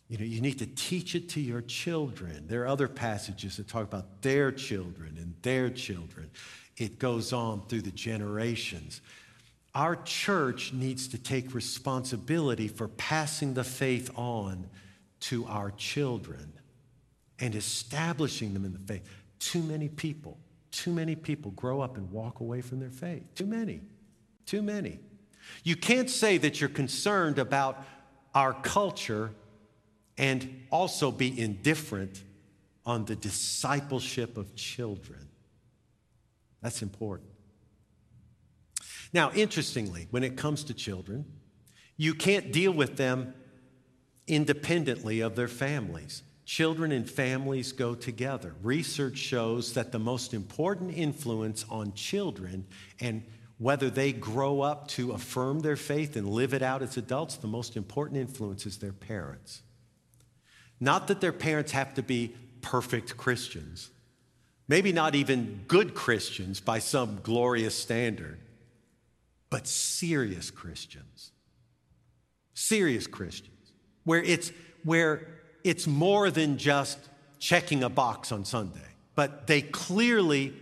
You 0.07 0.17
know, 0.17 0.25
you 0.25 0.41
need 0.41 0.59
to 0.59 0.65
teach 0.67 1.15
it 1.15 1.29
to 1.29 1.41
your 1.41 1.61
children. 1.61 2.45
There 2.47 2.63
are 2.63 2.67
other 2.67 2.87
passages 2.87 3.57
that 3.57 3.67
talk 3.67 3.83
about 3.83 4.21
their 4.21 4.51
children 4.51 5.17
and 5.17 5.33
their 5.41 5.69
children. 5.69 6.29
It 6.77 6.99
goes 6.99 7.33
on 7.33 7.61
through 7.67 7.83
the 7.83 7.91
generations. 7.91 9.01
Our 9.73 9.95
church 9.95 10.73
needs 10.73 11.07
to 11.09 11.17
take 11.17 11.55
responsibility 11.55 12.67
for 12.67 12.89
passing 12.89 13.53
the 13.53 13.63
faith 13.63 14.11
on 14.15 14.67
to 15.21 15.45
our 15.45 15.71
children 15.71 16.53
and 17.39 17.55
establishing 17.55 18.53
them 18.53 18.65
in 18.65 18.73
the 18.73 18.79
faith. 18.79 19.07
Too 19.39 19.63
many 19.63 19.87
people, 19.87 20.37
too 20.71 20.91
many 20.91 21.15
people 21.15 21.51
grow 21.51 21.81
up 21.81 21.97
and 21.97 22.09
walk 22.11 22.39
away 22.39 22.61
from 22.61 22.79
their 22.79 22.89
faith. 22.89 23.23
Too 23.35 23.45
many. 23.45 23.81
Too 24.45 24.61
many. 24.61 24.99
You 25.63 25.75
can't 25.75 26.09
say 26.09 26.37
that 26.37 26.59
you're 26.59 26.69
concerned 26.69 27.39
about 27.39 27.83
our 28.33 28.53
culture 28.53 29.31
and 30.17 30.63
also 30.71 31.11
be 31.11 31.39
indifferent 31.39 32.23
on 32.85 33.05
the 33.05 33.15
discipleship 33.15 34.37
of 34.37 34.55
children. 34.55 35.27
That's 36.61 36.81
important. 36.81 37.29
Now, 39.13 39.31
interestingly, 39.33 40.07
when 40.11 40.23
it 40.23 40.37
comes 40.37 40.63
to 40.65 40.73
children, 40.73 41.25
you 41.97 42.13
can't 42.13 42.51
deal 42.51 42.71
with 42.71 42.97
them 42.97 43.33
independently 44.27 45.19
of 45.19 45.35
their 45.35 45.47
families. 45.47 46.23
Children 46.51 46.91
and 46.91 47.09
families 47.09 47.71
go 47.71 47.95
together. 47.95 48.53
Research 48.61 49.15
shows 49.15 49.71
that 49.75 49.93
the 49.93 49.99
most 49.99 50.33
important 50.33 50.93
influence 50.97 51.63
on 51.69 51.93
children 51.93 52.67
and 52.99 53.23
whether 53.57 53.89
they 53.89 54.11
grow 54.11 54.59
up 54.59 54.89
to 54.89 55.13
affirm 55.13 55.61
their 55.61 55.77
faith 55.77 56.17
and 56.17 56.27
live 56.27 56.53
it 56.53 56.61
out 56.61 56.81
as 56.81 56.97
adults, 56.97 57.37
the 57.37 57.47
most 57.47 57.77
important 57.77 58.19
influence 58.19 58.65
is 58.65 58.79
their 58.79 58.91
parents. 58.91 59.61
Not 60.77 61.07
that 61.07 61.21
their 61.21 61.31
parents 61.31 61.71
have 61.71 61.93
to 61.93 62.03
be 62.03 62.35
perfect 62.59 63.15
Christians, 63.15 63.89
maybe 64.67 64.91
not 64.91 65.15
even 65.15 65.61
good 65.69 65.93
Christians 65.93 66.59
by 66.59 66.79
some 66.79 67.21
glorious 67.23 67.75
standard, 67.75 68.39
but 69.49 69.67
serious 69.67 70.51
Christians. 70.51 71.31
Serious 72.53 73.07
Christians, 73.07 73.71
where 74.03 74.21
it's, 74.21 74.51
where 74.83 75.40
it's 75.63 75.87
more 75.87 76.31
than 76.31 76.57
just 76.57 76.99
checking 77.39 77.83
a 77.83 77.89
box 77.89 78.31
on 78.31 78.45
Sunday, 78.45 78.79
but 79.15 79.47
they 79.47 79.61
clearly 79.61 80.53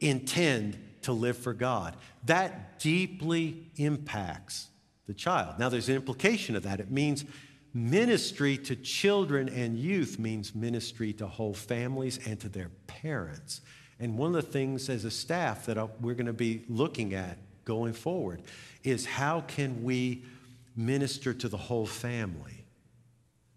intend 0.00 0.78
to 1.02 1.12
live 1.12 1.36
for 1.36 1.52
God. 1.52 1.96
That 2.26 2.78
deeply 2.78 3.70
impacts 3.76 4.68
the 5.06 5.14
child. 5.14 5.58
Now, 5.58 5.68
there's 5.68 5.88
an 5.88 5.96
implication 5.96 6.54
of 6.54 6.64
that. 6.64 6.80
It 6.80 6.90
means 6.90 7.24
Ministry 7.74 8.56
to 8.56 8.74
children 8.74 9.48
and 9.48 9.78
youth 9.78 10.18
means 10.18 10.54
ministry 10.54 11.12
to 11.14 11.26
whole 11.26 11.54
families 11.54 12.18
and 12.26 12.40
to 12.40 12.48
their 12.48 12.70
parents. 12.86 13.60
And 14.00 14.16
one 14.16 14.34
of 14.34 14.44
the 14.44 14.50
things 14.50 14.88
as 14.88 15.04
a 15.04 15.10
staff 15.10 15.66
that 15.66 15.76
we're 16.00 16.14
going 16.14 16.26
to 16.26 16.32
be 16.32 16.64
looking 16.68 17.14
at 17.14 17.38
going 17.64 17.92
forward 17.92 18.42
is 18.84 19.04
how 19.04 19.42
can 19.42 19.82
we 19.84 20.24
minister 20.76 21.34
to 21.34 21.48
the 21.48 21.56
whole 21.56 21.86
family? 21.86 22.57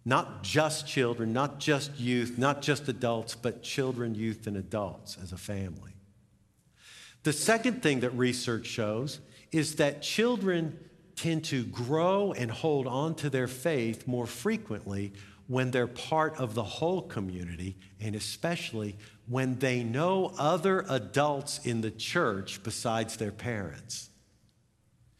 Not 0.03 0.43
just 0.43 0.87
children, 0.87 1.31
not 1.31 1.59
just 1.59 1.99
youth, 1.99 2.37
not 2.37 2.61
just 2.61 2.87
adults, 2.87 3.35
but 3.35 3.61
children, 3.61 4.15
youth, 4.15 4.47
and 4.47 4.57
adults 4.57 5.17
as 5.21 5.31
a 5.31 5.37
family. 5.37 5.91
The 7.23 7.33
second 7.33 7.83
thing 7.83 7.99
that 7.99 8.09
research 8.11 8.65
shows 8.65 9.19
is 9.51 9.75
that 9.75 10.01
children 10.01 10.79
tend 11.15 11.43
to 11.45 11.63
grow 11.65 12.33
and 12.33 12.49
hold 12.49 12.87
on 12.87 13.13
to 13.15 13.29
their 13.29 13.47
faith 13.47 14.07
more 14.07 14.25
frequently 14.25 15.13
when 15.47 15.69
they're 15.69 15.85
part 15.85 16.35
of 16.37 16.55
the 16.55 16.63
whole 16.63 17.01
community, 17.01 17.77
and 17.99 18.15
especially 18.15 18.95
when 19.27 19.59
they 19.59 19.83
know 19.83 20.33
other 20.37 20.85
adults 20.89 21.59
in 21.65 21.81
the 21.81 21.91
church 21.91 22.63
besides 22.63 23.17
their 23.17 23.31
parents. 23.31 24.09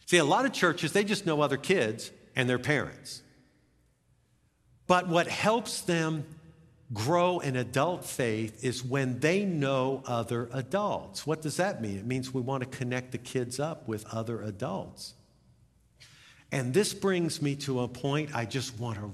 See, 0.08 0.18
a 0.18 0.26
lot 0.26 0.46
of 0.46 0.54
churches, 0.54 0.94
they 0.94 1.04
just 1.04 1.26
know 1.26 1.42
other 1.42 1.58
kids 1.58 2.12
and 2.36 2.50
their 2.50 2.60
parents. 2.60 3.22
But 4.92 5.08
what 5.08 5.30
helps 5.30 5.80
them 5.80 6.26
grow 6.94 7.40
in 7.40 7.56
adult 7.56 8.04
faith 8.04 8.62
is 8.62 8.84
when 8.84 9.22
they 9.22 9.46
know 9.46 10.04
other 10.06 10.50
adults. 10.52 11.26
What 11.26 11.42
does 11.42 11.56
that 11.56 11.82
mean? 11.82 11.98
It 11.98 12.06
means 12.06 12.34
we 12.34 12.42
want 12.42 12.70
to 12.70 12.78
connect 12.78 13.14
the 13.14 13.18
kids 13.18 13.58
up 13.58 13.88
with 13.88 14.06
other 14.14 14.42
adults. 14.42 15.14
And 16.52 16.74
this 16.74 16.94
brings 16.94 17.42
me 17.42 17.56
to 17.68 17.80
a 17.80 17.88
point 17.88 18.36
I 18.36 18.44
just 18.44 18.78
want 18.82 18.98
to 18.98 19.14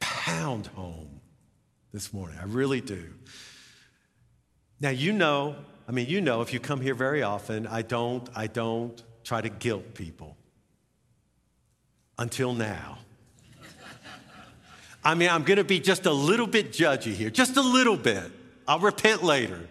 pound 0.00 0.68
home 0.68 1.20
this 1.92 2.10
morning. 2.10 2.38
I 2.40 2.44
really 2.44 2.80
do. 2.80 3.12
Now, 4.80 4.88
you 4.88 5.12
know, 5.12 5.56
I 5.86 5.92
mean, 5.92 6.06
you 6.08 6.22
know, 6.22 6.40
if 6.40 6.54
you 6.54 6.58
come 6.58 6.80
here 6.80 6.94
very 6.94 7.22
often, 7.22 7.66
I 7.66 7.82
don't, 7.82 8.26
I 8.34 8.46
don't 8.46 9.02
try 9.24 9.42
to 9.42 9.50
guilt 9.50 9.92
people. 9.92 10.38
Until 12.16 12.54
now. 12.54 12.96
I 15.04 15.14
mean, 15.14 15.28
I'm 15.28 15.44
going 15.44 15.58
to 15.58 15.64
be 15.64 15.80
just 15.80 16.06
a 16.06 16.12
little 16.12 16.46
bit 16.46 16.72
judgy 16.72 17.14
here, 17.14 17.30
just 17.30 17.56
a 17.56 17.62
little 17.62 17.96
bit. 17.96 18.30
I'll 18.66 18.80
repent 18.80 19.22
later. 19.22 19.68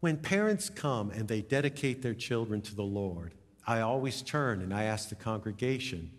When 0.00 0.16
parents 0.16 0.70
come 0.70 1.10
and 1.10 1.28
they 1.28 1.42
dedicate 1.42 2.02
their 2.02 2.14
children 2.14 2.62
to 2.62 2.74
the 2.74 2.82
Lord, 2.82 3.34
I 3.66 3.80
always 3.80 4.22
turn 4.22 4.62
and 4.62 4.72
I 4.72 4.84
ask 4.84 5.10
the 5.10 5.14
congregation, 5.14 6.10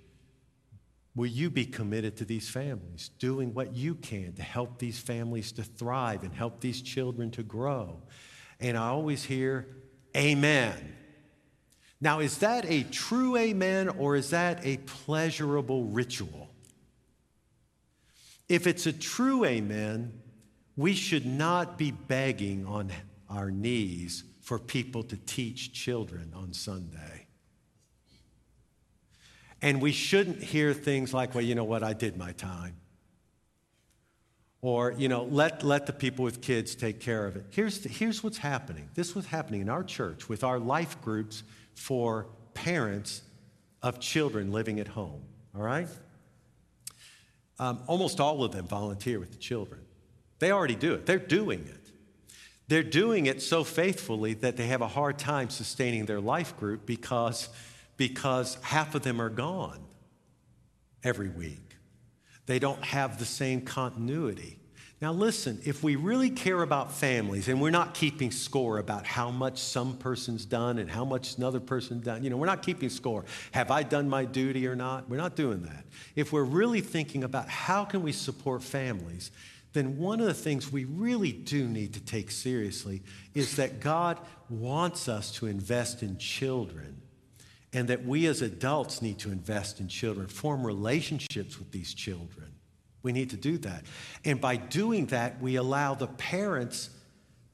Will 1.14 1.28
you 1.28 1.50
be 1.50 1.66
committed 1.66 2.16
to 2.18 2.26
these 2.26 2.50
families, 2.50 3.10
doing 3.20 3.54
what 3.54 3.76
you 3.76 3.96
can 3.96 4.32
to 4.34 4.44
help 4.44 4.80
these 4.80 4.98
families 4.98 5.52
to 5.54 5.64
thrive 5.64 6.24
and 6.24 6.34
help 6.34 6.62
these 6.62 6.82
children 6.82 7.32
to 7.32 7.44
grow? 7.44 8.02
And 8.62 8.78
I 8.78 8.88
always 8.88 9.24
hear, 9.24 9.68
Amen. 10.16 10.96
Now, 12.04 12.20
is 12.20 12.40
that 12.40 12.66
a 12.68 12.82
true 12.84 13.38
amen 13.38 13.90
or 13.90 14.16
is 14.16 14.32
that 14.32 14.66
a 14.66 14.78
pleasurable 14.78 15.86
ritual? 15.86 16.50
If 18.50 18.66
it's 18.66 18.88
a 18.88 18.94
true 18.94 19.46
amen, 19.46 20.12
we 20.76 20.94
should 20.94 21.28
not 21.28 21.78
be 21.78 21.92
begging 21.92 22.66
on 22.66 22.92
our 23.30 23.52
knees 23.52 24.24
for 24.42 24.58
people 24.58 25.04
to 25.04 25.16
teach 25.16 25.74
children 25.74 26.34
on 26.36 26.54
Sunday. 26.54 27.28
And 29.62 29.80
we 29.80 29.92
shouldn't 29.92 30.42
hear 30.42 30.74
things 30.74 31.14
like, 31.14 31.36
well, 31.36 31.44
you 31.44 31.54
know 31.54 31.64
what, 31.64 31.84
I 31.84 31.94
did 31.94 32.18
my 32.18 32.32
time. 32.32 32.76
Or, 34.64 34.92
you 34.92 35.08
know, 35.08 35.24
let, 35.24 35.64
let 35.64 35.86
the 35.86 35.94
people 35.94 36.26
with 36.26 36.42
kids 36.42 36.76
take 36.76 37.00
care 37.00 37.26
of 37.28 37.36
it. 37.36 37.46
Here's, 37.52 37.80
the, 37.80 37.90
here's 37.90 38.24
what's 38.24 38.40
happening. 38.40 38.90
This 38.96 39.16
was 39.16 39.28
happening 39.28 39.62
in 39.62 39.70
our 39.70 39.84
church 39.84 40.30
with 40.30 40.44
our 40.44 40.60
life 40.60 41.00
groups 41.02 41.44
for 41.76 42.28
parents 42.54 43.22
of 43.82 44.00
children 44.00 44.52
living 44.52 44.80
at 44.80 44.88
home, 44.88 45.22
all 45.56 45.62
right? 45.62 45.88
Um, 47.60 47.84
almost 47.88 48.20
all 48.20 48.44
of 48.44 48.52
them 48.52 48.68
volunteer 48.68 49.20
with 49.20 49.32
the 49.32 49.38
children. 49.38 49.82
They 50.40 50.52
already 50.52 50.76
do 50.76 50.94
it, 50.94 51.06
they're 51.06 51.20
doing 51.20 51.68
it. 51.68 51.78
They're 52.68 52.84
doing 52.84 53.26
it 53.26 53.42
so 53.42 53.66
faithfully 53.66 54.34
that 54.36 54.56
they 54.56 54.68
have 54.68 54.82
a 54.82 54.88
hard 54.88 55.20
time 55.20 55.50
sustaining 55.50 56.06
their 56.06 56.22
life 56.22 56.58
group 56.58 56.86
because 56.86 57.50
because 57.98 58.58
half 58.62 58.96
of 58.96 59.04
them 59.04 59.22
are 59.22 59.30
gone 59.30 59.80
every 61.04 61.28
week. 61.28 61.76
They 62.46 62.60
don't 62.60 62.84
have 62.84 63.20
the 63.20 63.26
same 63.26 63.62
continuity. 63.62 64.61
Now, 65.02 65.12
listen, 65.12 65.60
if 65.66 65.82
we 65.82 65.96
really 65.96 66.30
care 66.30 66.62
about 66.62 66.92
families 66.92 67.48
and 67.48 67.60
we're 67.60 67.72
not 67.72 67.96
keeping 67.96 68.30
score 68.30 68.78
about 68.78 69.08
how 69.08 69.32
much 69.32 69.58
some 69.58 69.98
person's 69.98 70.46
done 70.46 70.78
and 70.78 70.88
how 70.88 71.04
much 71.04 71.38
another 71.38 71.60
person's 71.60 72.04
done, 72.04 72.24
you 72.24 72.30
know, 72.30 72.38
we're 72.38 72.46
not 72.46 72.62
keeping 72.62 72.90
score. 72.90 73.26
Have 73.52 73.72
I 73.72 73.82
done 73.82 74.08
my 74.08 74.26
duty 74.26 74.68
or 74.68 74.76
not? 74.76 75.10
We're 75.10 75.18
not 75.18 75.36
doing 75.36 75.64
that. 75.64 75.86
If 76.16 76.32
we're 76.32 76.44
really 76.44 76.82
thinking 76.82 77.24
about 77.24 77.50
how 77.50 77.84
can 77.84 78.04
we 78.04 78.12
support 78.12 78.62
families, 78.62 79.32
then 79.74 79.98
one 79.98 80.20
of 80.20 80.28
the 80.28 80.36
things 80.36 80.72
we 80.72 80.86
really 80.86 81.32
do 81.32 81.68
need 81.68 81.96
to 81.96 82.00
take 82.00 82.30
seriously 82.30 83.02
is 83.34 83.56
that 83.56 83.80
God 83.80 84.20
wants 84.50 85.08
us 85.08 85.32
to 85.32 85.48
invest 85.48 86.04
in 86.04 86.20
children 86.20 87.02
and 87.74 87.88
that 87.88 88.06
we 88.06 88.28
as 88.28 88.44
adults 88.44 89.02
need 89.02 89.18
to 89.20 89.32
invest 89.32 89.80
in 89.80 89.88
children, 89.88 90.28
form 90.28 90.64
relationships 90.64 91.58
with 91.58 91.72
these 91.72 91.96
children. 91.96 92.51
We 93.04 93.12
need 93.12 93.32
to 93.32 93.38
do 93.38 93.58
that. 93.60 93.84
And 94.26 94.40
by 94.40 94.58
doing 94.58 95.08
that, 95.08 95.42
we 95.42 95.56
allow 95.56 95.96
the 95.96 96.08
parents 96.08 96.90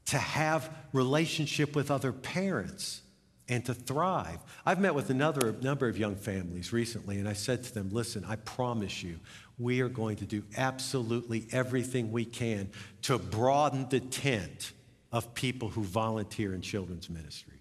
to 0.06 0.18
have 0.18 0.70
relationship 0.92 1.74
with 1.74 1.90
other 1.90 2.12
parents 2.12 3.02
and 3.48 3.64
to 3.64 3.74
thrive. 3.74 4.38
I've 4.66 4.80
met 4.80 4.94
with 4.94 5.10
another 5.10 5.54
number 5.62 5.88
of 5.88 5.98
young 5.98 6.16
families 6.16 6.72
recently, 6.72 7.18
and 7.18 7.28
I 7.28 7.32
said 7.32 7.64
to 7.64 7.74
them, 7.74 7.88
listen, 7.90 8.24
I 8.28 8.36
promise 8.36 9.02
you, 9.02 9.18
we 9.58 9.80
are 9.80 9.88
going 9.88 10.16
to 10.16 10.26
do 10.26 10.42
absolutely 10.56 11.46
everything 11.50 12.12
we 12.12 12.24
can 12.24 12.70
to 13.02 13.18
broaden 13.18 13.88
the 13.88 14.00
tent 14.00 14.72
of 15.12 15.34
people 15.34 15.70
who 15.70 15.82
volunteer 15.82 16.54
in 16.54 16.60
children's 16.60 17.08
ministry 17.08 17.58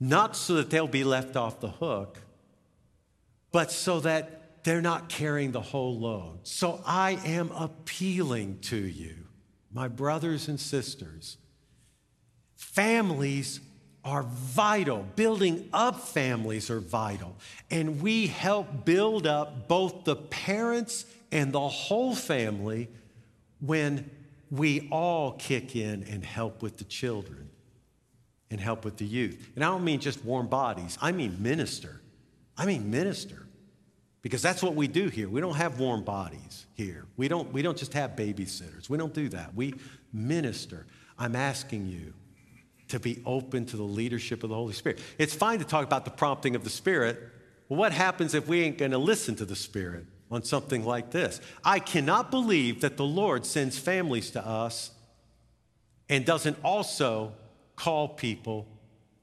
not 0.00 0.36
so 0.36 0.54
that 0.54 0.70
they'll 0.70 0.86
be 0.86 1.04
left 1.04 1.36
off 1.36 1.60
the 1.60 1.68
hook, 1.68 2.18
but 3.52 3.70
so 3.70 4.00
that 4.00 4.43
they're 4.64 4.82
not 4.82 5.08
carrying 5.08 5.52
the 5.52 5.60
whole 5.60 5.98
load. 5.98 6.40
So 6.42 6.80
I 6.84 7.18
am 7.24 7.50
appealing 7.52 8.58
to 8.62 8.76
you, 8.76 9.14
my 9.72 9.88
brothers 9.88 10.48
and 10.48 10.58
sisters. 10.58 11.36
Families 12.56 13.60
are 14.04 14.22
vital. 14.22 15.06
Building 15.16 15.68
up 15.72 16.00
families 16.00 16.70
are 16.70 16.80
vital. 16.80 17.36
And 17.70 18.02
we 18.02 18.26
help 18.26 18.84
build 18.84 19.26
up 19.26 19.68
both 19.68 20.04
the 20.04 20.16
parents 20.16 21.06
and 21.30 21.52
the 21.52 21.68
whole 21.68 22.14
family 22.14 22.88
when 23.60 24.10
we 24.50 24.88
all 24.90 25.32
kick 25.32 25.76
in 25.76 26.04
and 26.04 26.24
help 26.24 26.62
with 26.62 26.78
the 26.78 26.84
children 26.84 27.50
and 28.50 28.60
help 28.60 28.84
with 28.84 28.96
the 28.98 29.06
youth. 29.06 29.50
And 29.56 29.64
I 29.64 29.68
don't 29.68 29.84
mean 29.84 30.00
just 30.00 30.24
warm 30.24 30.48
bodies, 30.48 30.96
I 31.02 31.12
mean 31.12 31.36
minister. 31.42 32.00
I 32.56 32.66
mean 32.66 32.90
minister. 32.90 33.43
Because 34.24 34.40
that's 34.40 34.62
what 34.62 34.74
we 34.74 34.88
do 34.88 35.08
here. 35.08 35.28
We 35.28 35.42
don't 35.42 35.56
have 35.56 35.78
warm 35.78 36.02
bodies 36.02 36.64
here. 36.72 37.04
We 37.18 37.28
don't, 37.28 37.52
we 37.52 37.60
don't 37.60 37.76
just 37.76 37.92
have 37.92 38.12
babysitters. 38.12 38.88
We 38.88 38.96
don't 38.96 39.12
do 39.12 39.28
that. 39.28 39.54
We 39.54 39.74
minister. 40.14 40.86
I'm 41.18 41.36
asking 41.36 41.88
you 41.88 42.14
to 42.88 42.98
be 42.98 43.22
open 43.26 43.66
to 43.66 43.76
the 43.76 43.82
leadership 43.82 44.42
of 44.42 44.48
the 44.48 44.54
Holy 44.54 44.72
Spirit. 44.72 44.98
It's 45.18 45.34
fine 45.34 45.58
to 45.58 45.66
talk 45.66 45.84
about 45.84 46.06
the 46.06 46.10
prompting 46.10 46.56
of 46.56 46.64
the 46.64 46.70
Spirit. 46.70 47.18
Well, 47.68 47.78
what 47.78 47.92
happens 47.92 48.32
if 48.32 48.48
we 48.48 48.62
ain't 48.62 48.78
going 48.78 48.92
to 48.92 48.98
listen 48.98 49.36
to 49.36 49.44
the 49.44 49.54
Spirit 49.54 50.06
on 50.30 50.42
something 50.42 50.86
like 50.86 51.10
this? 51.10 51.38
I 51.62 51.78
cannot 51.78 52.30
believe 52.30 52.80
that 52.80 52.96
the 52.96 53.04
Lord 53.04 53.44
sends 53.44 53.78
families 53.78 54.30
to 54.30 54.46
us 54.46 54.90
and 56.08 56.24
doesn't 56.24 56.56
also 56.64 57.34
call 57.76 58.08
people, 58.08 58.66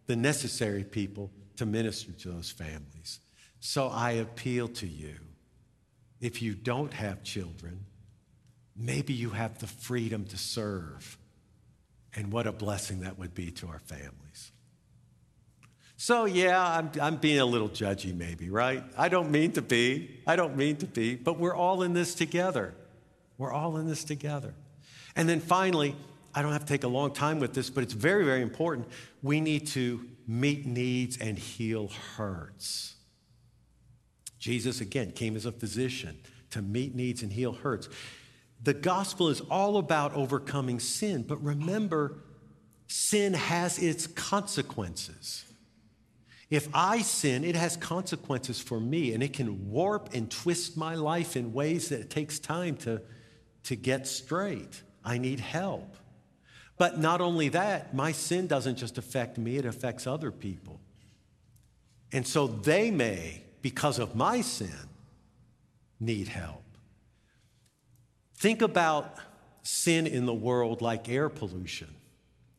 the 0.05 0.15
necessary 0.15 0.83
people, 0.83 1.31
to 1.55 1.65
minister 1.65 2.11
to 2.11 2.29
those 2.29 2.51
families. 2.51 3.19
So 3.61 3.87
I 3.87 4.13
appeal 4.13 4.67
to 4.67 4.87
you. 4.87 5.15
If 6.19 6.41
you 6.41 6.55
don't 6.55 6.91
have 6.93 7.23
children, 7.23 7.85
maybe 8.75 9.13
you 9.13 9.29
have 9.29 9.59
the 9.59 9.67
freedom 9.67 10.25
to 10.25 10.37
serve. 10.37 11.17
And 12.15 12.31
what 12.31 12.47
a 12.47 12.51
blessing 12.51 13.01
that 13.01 13.17
would 13.17 13.33
be 13.33 13.51
to 13.51 13.67
our 13.67 13.79
families. 13.79 14.51
So, 15.95 16.25
yeah, 16.25 16.59
I'm, 16.59 16.91
I'm 16.99 17.17
being 17.17 17.39
a 17.39 17.45
little 17.45 17.69
judgy, 17.69 18.15
maybe, 18.15 18.49
right? 18.49 18.83
I 18.97 19.07
don't 19.07 19.29
mean 19.29 19.51
to 19.51 19.61
be. 19.61 20.19
I 20.25 20.35
don't 20.35 20.57
mean 20.57 20.77
to 20.77 20.87
be, 20.87 21.15
but 21.15 21.37
we're 21.37 21.55
all 21.55 21.83
in 21.83 21.93
this 21.93 22.15
together. 22.15 22.73
We're 23.37 23.53
all 23.53 23.77
in 23.77 23.87
this 23.87 24.03
together. 24.03 24.55
And 25.15 25.29
then 25.29 25.39
finally, 25.39 25.95
I 26.33 26.41
don't 26.41 26.53
have 26.53 26.65
to 26.65 26.67
take 26.67 26.83
a 26.83 26.87
long 26.87 27.13
time 27.13 27.39
with 27.39 27.53
this, 27.53 27.69
but 27.69 27.83
it's 27.83 27.93
very, 27.93 28.25
very 28.25 28.41
important. 28.41 28.87
We 29.21 29.39
need 29.39 29.67
to 29.67 30.03
meet 30.27 30.65
needs 30.65 31.17
and 31.17 31.37
heal 31.37 31.89
hurts. 32.17 32.95
Jesus, 34.41 34.81
again, 34.81 35.11
came 35.11 35.35
as 35.35 35.45
a 35.45 35.51
physician 35.51 36.17
to 36.49 36.63
meet 36.63 36.95
needs 36.95 37.21
and 37.21 37.31
heal 37.31 37.53
hurts. 37.53 37.87
The 38.63 38.73
gospel 38.73 39.29
is 39.29 39.39
all 39.41 39.77
about 39.77 40.13
overcoming 40.15 40.79
sin, 40.79 41.23
but 41.27 41.41
remember, 41.43 42.17
sin 42.87 43.35
has 43.35 43.77
its 43.77 44.07
consequences. 44.07 45.45
If 46.49 46.67
I 46.73 47.03
sin, 47.03 47.43
it 47.43 47.55
has 47.55 47.77
consequences 47.77 48.59
for 48.59 48.79
me, 48.79 49.13
and 49.13 49.21
it 49.21 49.31
can 49.31 49.69
warp 49.69 50.09
and 50.13 50.29
twist 50.29 50.75
my 50.75 50.95
life 50.95 51.37
in 51.37 51.53
ways 51.53 51.89
that 51.89 52.01
it 52.01 52.09
takes 52.09 52.39
time 52.39 52.75
to, 52.77 52.99
to 53.65 53.75
get 53.75 54.07
straight. 54.07 54.81
I 55.05 55.19
need 55.19 55.39
help. 55.39 55.95
But 56.79 56.97
not 56.97 57.21
only 57.21 57.49
that, 57.49 57.93
my 57.93 58.11
sin 58.11 58.47
doesn't 58.47 58.77
just 58.77 58.97
affect 58.97 59.37
me, 59.37 59.57
it 59.57 59.65
affects 59.65 60.07
other 60.07 60.31
people. 60.31 60.81
And 62.11 62.25
so 62.25 62.47
they 62.47 62.89
may, 62.89 63.43
because 63.61 63.99
of 63.99 64.15
my 64.15 64.41
sin, 64.41 64.89
need 65.99 66.27
help. 66.27 66.63
Think 68.35 68.61
about 68.61 69.17
sin 69.63 70.07
in 70.07 70.25
the 70.25 70.33
world 70.33 70.81
like 70.81 71.07
air 71.07 71.29
pollution. 71.29 71.89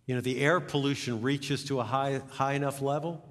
You 0.06 0.14
know, 0.14 0.20
the 0.20 0.40
air 0.40 0.60
pollution 0.60 1.22
reaches 1.22 1.64
to 1.64 1.80
a 1.80 1.84
high, 1.84 2.20
high 2.30 2.52
enough 2.54 2.80
level, 2.80 3.24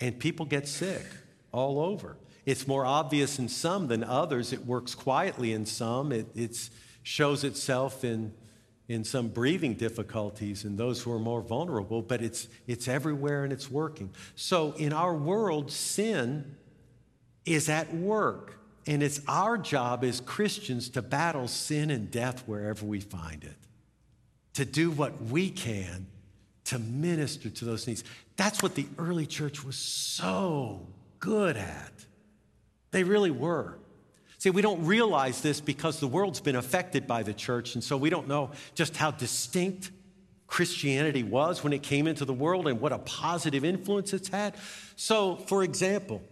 and 0.00 0.18
people 0.18 0.46
get 0.46 0.68
sick 0.68 1.04
all 1.52 1.80
over. 1.80 2.16
It's 2.46 2.66
more 2.66 2.84
obvious 2.84 3.38
in 3.38 3.48
some 3.48 3.88
than 3.88 4.04
others. 4.04 4.52
It 4.52 4.66
works 4.66 4.94
quietly 4.94 5.52
in 5.52 5.66
some. 5.66 6.12
It 6.12 6.70
shows 7.02 7.42
itself 7.42 8.04
in, 8.04 8.32
in 8.88 9.04
some 9.04 9.28
breathing 9.28 9.74
difficulties 9.74 10.64
in 10.64 10.76
those 10.76 11.02
who 11.02 11.12
are 11.12 11.18
more 11.18 11.40
vulnerable, 11.40 12.02
but 12.02 12.22
it's, 12.22 12.48
it's 12.66 12.86
everywhere 12.86 13.44
and 13.44 13.52
it's 13.52 13.70
working. 13.70 14.10
So 14.34 14.72
in 14.72 14.92
our 14.92 15.14
world, 15.14 15.70
sin 15.70 16.56
is 17.44 17.68
at 17.68 17.92
work. 17.94 18.58
And 18.86 19.02
it's 19.02 19.20
our 19.26 19.56
job 19.56 20.04
as 20.04 20.20
Christians 20.20 20.90
to 20.90 21.02
battle 21.02 21.48
sin 21.48 21.90
and 21.90 22.10
death 22.10 22.42
wherever 22.46 22.84
we 22.84 23.00
find 23.00 23.42
it, 23.42 23.56
to 24.54 24.64
do 24.64 24.90
what 24.90 25.22
we 25.22 25.50
can 25.50 26.06
to 26.64 26.78
minister 26.78 27.50
to 27.50 27.64
those 27.64 27.86
needs. 27.86 28.04
That's 28.36 28.62
what 28.62 28.74
the 28.74 28.86
early 28.98 29.26
church 29.26 29.64
was 29.64 29.76
so 29.76 30.86
good 31.20 31.56
at. 31.56 31.92
They 32.90 33.04
really 33.04 33.30
were. 33.30 33.78
See, 34.38 34.50
we 34.50 34.62
don't 34.62 34.84
realize 34.84 35.40
this 35.40 35.60
because 35.60 36.00
the 36.00 36.06
world's 36.06 36.40
been 36.40 36.56
affected 36.56 37.06
by 37.06 37.22
the 37.22 37.32
church, 37.32 37.74
and 37.74 37.82
so 37.82 37.96
we 37.96 38.10
don't 38.10 38.28
know 38.28 38.50
just 38.74 38.96
how 38.96 39.10
distinct 39.10 39.90
Christianity 40.46 41.22
was 41.22 41.64
when 41.64 41.72
it 41.72 41.82
came 41.82 42.06
into 42.06 42.24
the 42.24 42.34
world 42.34 42.68
and 42.68 42.80
what 42.80 42.92
a 42.92 42.98
positive 42.98 43.64
influence 43.64 44.12
it's 44.12 44.28
had. 44.28 44.54
So, 44.96 45.36
for 45.36 45.64
example, 45.64 46.22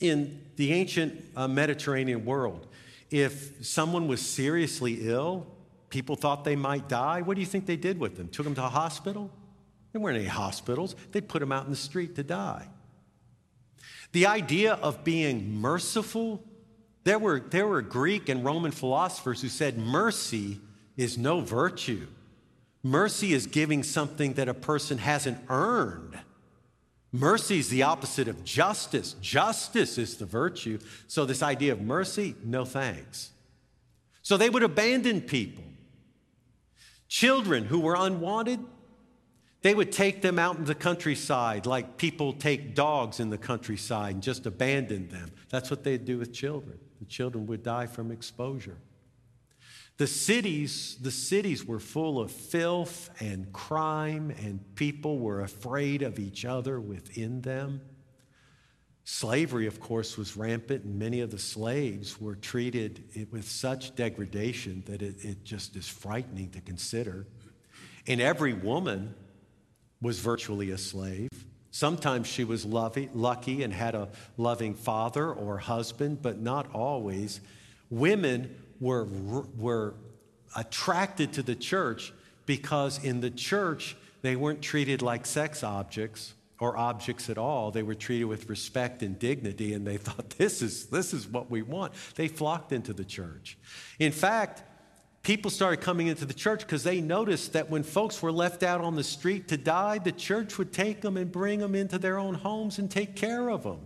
in 0.00 0.40
the 0.56 0.72
ancient 0.72 1.24
uh, 1.34 1.48
Mediterranean 1.48 2.24
world, 2.24 2.66
if 3.10 3.64
someone 3.66 4.08
was 4.08 4.20
seriously 4.20 5.08
ill, 5.08 5.46
people 5.88 6.16
thought 6.16 6.44
they 6.44 6.56
might 6.56 6.88
die, 6.88 7.22
what 7.22 7.34
do 7.34 7.40
you 7.40 7.46
think 7.46 7.66
they 7.66 7.76
did 7.76 7.98
with 7.98 8.16
them? 8.16 8.28
Took 8.28 8.44
them 8.44 8.54
to 8.56 8.64
a 8.64 8.68
hospital? 8.68 9.30
There 9.92 10.00
weren't 10.00 10.18
any 10.18 10.26
hospitals. 10.26 10.94
They'd 11.12 11.28
put 11.28 11.40
them 11.40 11.52
out 11.52 11.64
in 11.64 11.70
the 11.70 11.76
street 11.76 12.16
to 12.16 12.22
die. 12.22 12.68
The 14.12 14.26
idea 14.26 14.74
of 14.74 15.04
being 15.04 15.54
merciful, 15.60 16.44
there 17.04 17.18
were, 17.18 17.40
there 17.40 17.66
were 17.66 17.82
Greek 17.82 18.28
and 18.28 18.44
Roman 18.44 18.72
philosophers 18.72 19.40
who 19.40 19.48
said 19.48 19.78
mercy 19.78 20.60
is 20.96 21.16
no 21.16 21.40
virtue. 21.40 22.06
Mercy 22.82 23.32
is 23.32 23.46
giving 23.46 23.82
something 23.82 24.34
that 24.34 24.48
a 24.48 24.54
person 24.54 24.98
hasn't 24.98 25.38
earned. 25.48 26.18
Mercy 27.12 27.58
is 27.58 27.68
the 27.68 27.82
opposite 27.82 28.28
of 28.28 28.44
justice. 28.44 29.14
Justice 29.20 29.96
is 29.98 30.16
the 30.16 30.26
virtue. 30.26 30.78
So, 31.06 31.24
this 31.24 31.42
idea 31.42 31.72
of 31.72 31.80
mercy, 31.80 32.34
no 32.44 32.64
thanks. 32.64 33.30
So, 34.22 34.36
they 34.36 34.50
would 34.50 34.62
abandon 34.62 35.20
people. 35.20 35.64
Children 37.08 37.66
who 37.66 37.80
were 37.80 37.96
unwanted, 37.96 38.60
they 39.62 39.74
would 39.74 39.92
take 39.92 40.22
them 40.22 40.38
out 40.38 40.56
in 40.56 40.64
the 40.64 40.74
countryside 40.74 41.66
like 41.66 41.96
people 41.96 42.32
take 42.32 42.74
dogs 42.74 43.20
in 43.20 43.30
the 43.30 43.38
countryside 43.38 44.14
and 44.14 44.22
just 44.22 44.46
abandon 44.46 45.08
them. 45.08 45.30
That's 45.48 45.70
what 45.70 45.84
they'd 45.84 46.04
do 46.04 46.18
with 46.18 46.32
children. 46.32 46.78
The 46.98 47.06
children 47.06 47.46
would 47.46 47.62
die 47.62 47.86
from 47.86 48.10
exposure. 48.10 48.78
The 49.98 50.06
cities, 50.06 50.98
the 51.00 51.10
cities 51.10 51.64
were 51.64 51.80
full 51.80 52.20
of 52.20 52.30
filth 52.30 53.10
and 53.18 53.50
crime, 53.52 54.30
and 54.42 54.60
people 54.74 55.18
were 55.18 55.40
afraid 55.40 56.02
of 56.02 56.18
each 56.18 56.44
other 56.44 56.78
within 56.78 57.40
them. 57.40 57.80
Slavery, 59.04 59.66
of 59.66 59.80
course, 59.80 60.18
was 60.18 60.36
rampant, 60.36 60.84
and 60.84 60.98
many 60.98 61.20
of 61.20 61.30
the 61.30 61.38
slaves 61.38 62.20
were 62.20 62.34
treated 62.34 63.28
with 63.30 63.48
such 63.48 63.94
degradation 63.94 64.82
that 64.86 65.00
it, 65.00 65.24
it 65.24 65.44
just 65.44 65.76
is 65.76 65.88
frightening 65.88 66.50
to 66.50 66.60
consider. 66.60 67.26
And 68.06 68.20
every 68.20 68.52
woman 68.52 69.14
was 70.02 70.18
virtually 70.18 70.72
a 70.72 70.78
slave. 70.78 71.30
Sometimes 71.70 72.26
she 72.26 72.44
was 72.44 72.66
lovey, 72.66 73.08
lucky 73.14 73.62
and 73.62 73.72
had 73.72 73.94
a 73.94 74.08
loving 74.36 74.74
father 74.74 75.32
or 75.32 75.56
husband, 75.58 76.20
but 76.20 76.40
not 76.40 76.74
always. 76.74 77.40
Women 77.88 78.54
were, 78.80 79.04
were 79.56 79.94
attracted 80.54 81.32
to 81.34 81.42
the 81.42 81.54
church 81.54 82.12
because 82.46 83.02
in 83.04 83.20
the 83.20 83.30
church, 83.30 83.96
they 84.22 84.36
weren't 84.36 84.62
treated 84.62 85.02
like 85.02 85.26
sex 85.26 85.62
objects 85.62 86.34
or 86.58 86.76
objects 86.76 87.28
at 87.28 87.38
all. 87.38 87.70
They 87.70 87.82
were 87.82 87.94
treated 87.94 88.24
with 88.24 88.48
respect 88.48 89.02
and 89.02 89.18
dignity, 89.18 89.74
and 89.74 89.86
they 89.86 89.96
thought, 89.98 90.30
this 90.30 90.62
is, 90.62 90.86
this 90.86 91.12
is 91.12 91.26
what 91.28 91.50
we 91.50 91.62
want. 91.62 91.92
They 92.14 92.28
flocked 92.28 92.72
into 92.72 92.92
the 92.92 93.04
church. 93.04 93.58
In 93.98 94.12
fact, 94.12 94.62
people 95.22 95.50
started 95.50 95.80
coming 95.80 96.06
into 96.06 96.24
the 96.24 96.34
church 96.34 96.60
because 96.60 96.84
they 96.84 97.00
noticed 97.00 97.52
that 97.52 97.68
when 97.68 97.82
folks 97.82 98.22
were 98.22 98.32
left 98.32 98.62
out 98.62 98.80
on 98.80 98.94
the 98.94 99.04
street 99.04 99.48
to 99.48 99.56
die, 99.56 99.98
the 99.98 100.12
church 100.12 100.56
would 100.56 100.72
take 100.72 101.00
them 101.00 101.16
and 101.16 101.30
bring 101.30 101.60
them 101.60 101.74
into 101.74 101.98
their 101.98 102.18
own 102.18 102.34
homes 102.34 102.78
and 102.78 102.90
take 102.90 103.16
care 103.16 103.50
of 103.50 103.64
them. 103.64 103.80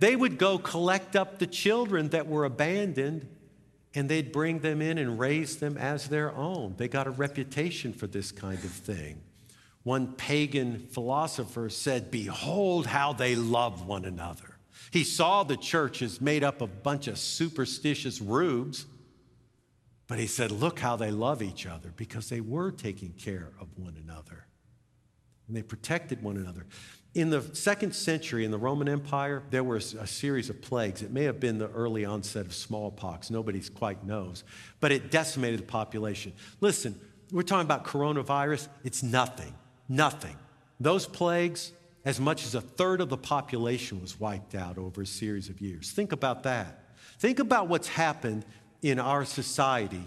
They 0.00 0.16
would 0.16 0.36
go 0.36 0.58
collect 0.58 1.14
up 1.14 1.38
the 1.38 1.46
children 1.46 2.08
that 2.08 2.26
were 2.26 2.44
abandoned 2.44 3.28
and 3.94 4.08
they'd 4.08 4.32
bring 4.32 4.60
them 4.60 4.80
in 4.80 4.98
and 4.98 5.18
raise 5.18 5.56
them 5.56 5.76
as 5.76 6.08
their 6.08 6.34
own. 6.34 6.74
They 6.76 6.88
got 6.88 7.06
a 7.06 7.10
reputation 7.10 7.92
for 7.92 8.06
this 8.06 8.32
kind 8.32 8.58
of 8.58 8.70
thing. 8.70 9.20
One 9.82 10.12
pagan 10.12 10.78
philosopher 10.78 11.68
said, 11.68 12.10
Behold 12.10 12.86
how 12.86 13.12
they 13.12 13.34
love 13.34 13.86
one 13.86 14.04
another. 14.04 14.56
He 14.90 15.04
saw 15.04 15.42
the 15.42 15.56
church 15.56 16.02
as 16.02 16.20
made 16.20 16.44
up 16.44 16.60
of 16.60 16.70
a 16.70 16.72
bunch 16.72 17.08
of 17.08 17.18
superstitious 17.18 18.20
rubes, 18.20 18.86
but 20.06 20.18
he 20.18 20.26
said, 20.26 20.50
Look 20.50 20.78
how 20.78 20.96
they 20.96 21.10
love 21.10 21.42
each 21.42 21.66
other 21.66 21.92
because 21.96 22.28
they 22.28 22.40
were 22.40 22.70
taking 22.70 23.12
care 23.12 23.52
of 23.60 23.68
one 23.76 23.96
another 24.02 24.46
and 25.52 25.56
they 25.56 25.62
protected 25.62 26.22
one 26.22 26.36
another. 26.36 26.66
In 27.14 27.28
the 27.28 27.42
second 27.54 27.94
century 27.94 28.44
in 28.44 28.50
the 28.50 28.58
Roman 28.58 28.88
Empire, 28.88 29.42
there 29.50 29.64
was 29.64 29.92
a 29.92 30.06
series 30.06 30.48
of 30.48 30.62
plagues. 30.62 31.02
It 31.02 31.10
may 31.10 31.24
have 31.24 31.38
been 31.38 31.58
the 31.58 31.68
early 31.68 32.06
onset 32.06 32.46
of 32.46 32.54
smallpox. 32.54 33.30
Nobody 33.30 33.60
quite 33.60 34.04
knows. 34.04 34.44
But 34.80 34.92
it 34.92 35.10
decimated 35.10 35.60
the 35.60 35.64
population. 35.64 36.32
Listen, 36.62 36.98
we're 37.30 37.42
talking 37.42 37.66
about 37.66 37.84
coronavirus. 37.84 38.68
It's 38.82 39.02
nothing. 39.02 39.54
Nothing. 39.90 40.36
Those 40.80 41.06
plagues, 41.06 41.72
as 42.06 42.18
much 42.18 42.46
as 42.46 42.54
a 42.54 42.62
third 42.62 43.02
of 43.02 43.10
the 43.10 43.18
population 43.18 44.00
was 44.00 44.18
wiped 44.18 44.54
out 44.54 44.78
over 44.78 45.02
a 45.02 45.06
series 45.06 45.50
of 45.50 45.60
years. 45.60 45.90
Think 45.90 46.12
about 46.12 46.44
that. 46.44 46.96
Think 47.18 47.40
about 47.40 47.68
what's 47.68 47.88
happened 47.88 48.46
in 48.80 48.98
our 48.98 49.26
society 49.26 50.04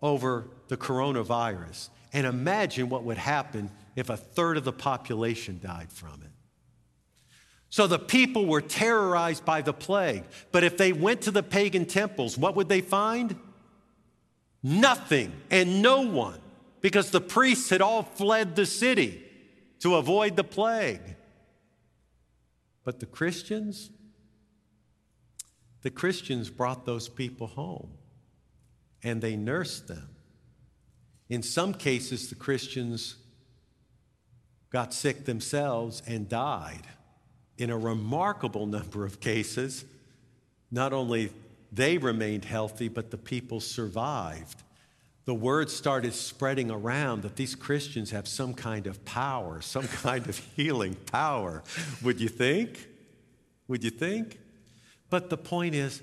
over 0.00 0.46
the 0.68 0.76
coronavirus. 0.78 1.90
And 2.14 2.26
imagine 2.26 2.88
what 2.88 3.04
would 3.04 3.18
happen 3.18 3.70
if 3.98 4.10
a 4.10 4.16
third 4.16 4.56
of 4.56 4.64
the 4.64 4.72
population 4.72 5.58
died 5.62 5.90
from 5.90 6.22
it. 6.22 6.30
So 7.70 7.86
the 7.86 7.98
people 7.98 8.46
were 8.46 8.60
terrorized 8.60 9.44
by 9.44 9.60
the 9.60 9.72
plague. 9.72 10.24
But 10.52 10.64
if 10.64 10.76
they 10.76 10.92
went 10.92 11.22
to 11.22 11.30
the 11.30 11.42
pagan 11.42 11.84
temples, 11.84 12.38
what 12.38 12.56
would 12.56 12.68
they 12.68 12.80
find? 12.80 13.36
Nothing 14.62 15.32
and 15.50 15.82
no 15.82 16.02
one, 16.02 16.40
because 16.80 17.10
the 17.10 17.20
priests 17.20 17.70
had 17.70 17.82
all 17.82 18.02
fled 18.02 18.56
the 18.56 18.66
city 18.66 19.22
to 19.80 19.96
avoid 19.96 20.36
the 20.36 20.44
plague. 20.44 21.16
But 22.84 23.00
the 23.00 23.06
Christians, 23.06 23.90
the 25.82 25.90
Christians 25.90 26.50
brought 26.50 26.86
those 26.86 27.08
people 27.08 27.48
home 27.48 27.90
and 29.02 29.20
they 29.20 29.36
nursed 29.36 29.88
them. 29.88 30.08
In 31.28 31.42
some 31.42 31.74
cases, 31.74 32.30
the 32.30 32.34
Christians 32.34 33.16
got 34.70 34.92
sick 34.92 35.24
themselves 35.24 36.02
and 36.06 36.28
died. 36.28 36.86
In 37.56 37.70
a 37.70 37.78
remarkable 37.78 38.66
number 38.76 39.04
of 39.04 39.20
cases, 39.20 39.84
not 40.70 40.92
only 40.92 41.30
they 41.72 41.98
remained 41.98 42.44
healthy, 42.44 42.88
but 42.88 43.10
the 43.10 43.18
people 43.18 43.60
survived. 43.60 44.62
The 45.24 45.34
word 45.34 45.68
started 45.68 46.14
spreading 46.14 46.70
around 46.70 47.22
that 47.22 47.36
these 47.36 47.54
Christians 47.54 48.10
have 48.12 48.26
some 48.26 48.54
kind 48.54 48.86
of 48.86 49.04
power, 49.04 49.60
some 49.62 49.86
kind 49.86 50.26
of 50.26 50.38
healing 50.56 50.94
power. 50.94 51.62
Would 52.02 52.20
you 52.20 52.28
think? 52.28 52.88
Would 53.68 53.84
you 53.84 53.90
think? 53.90 54.38
But 55.10 55.30
the 55.30 55.36
point 55.36 55.74
is, 55.74 56.02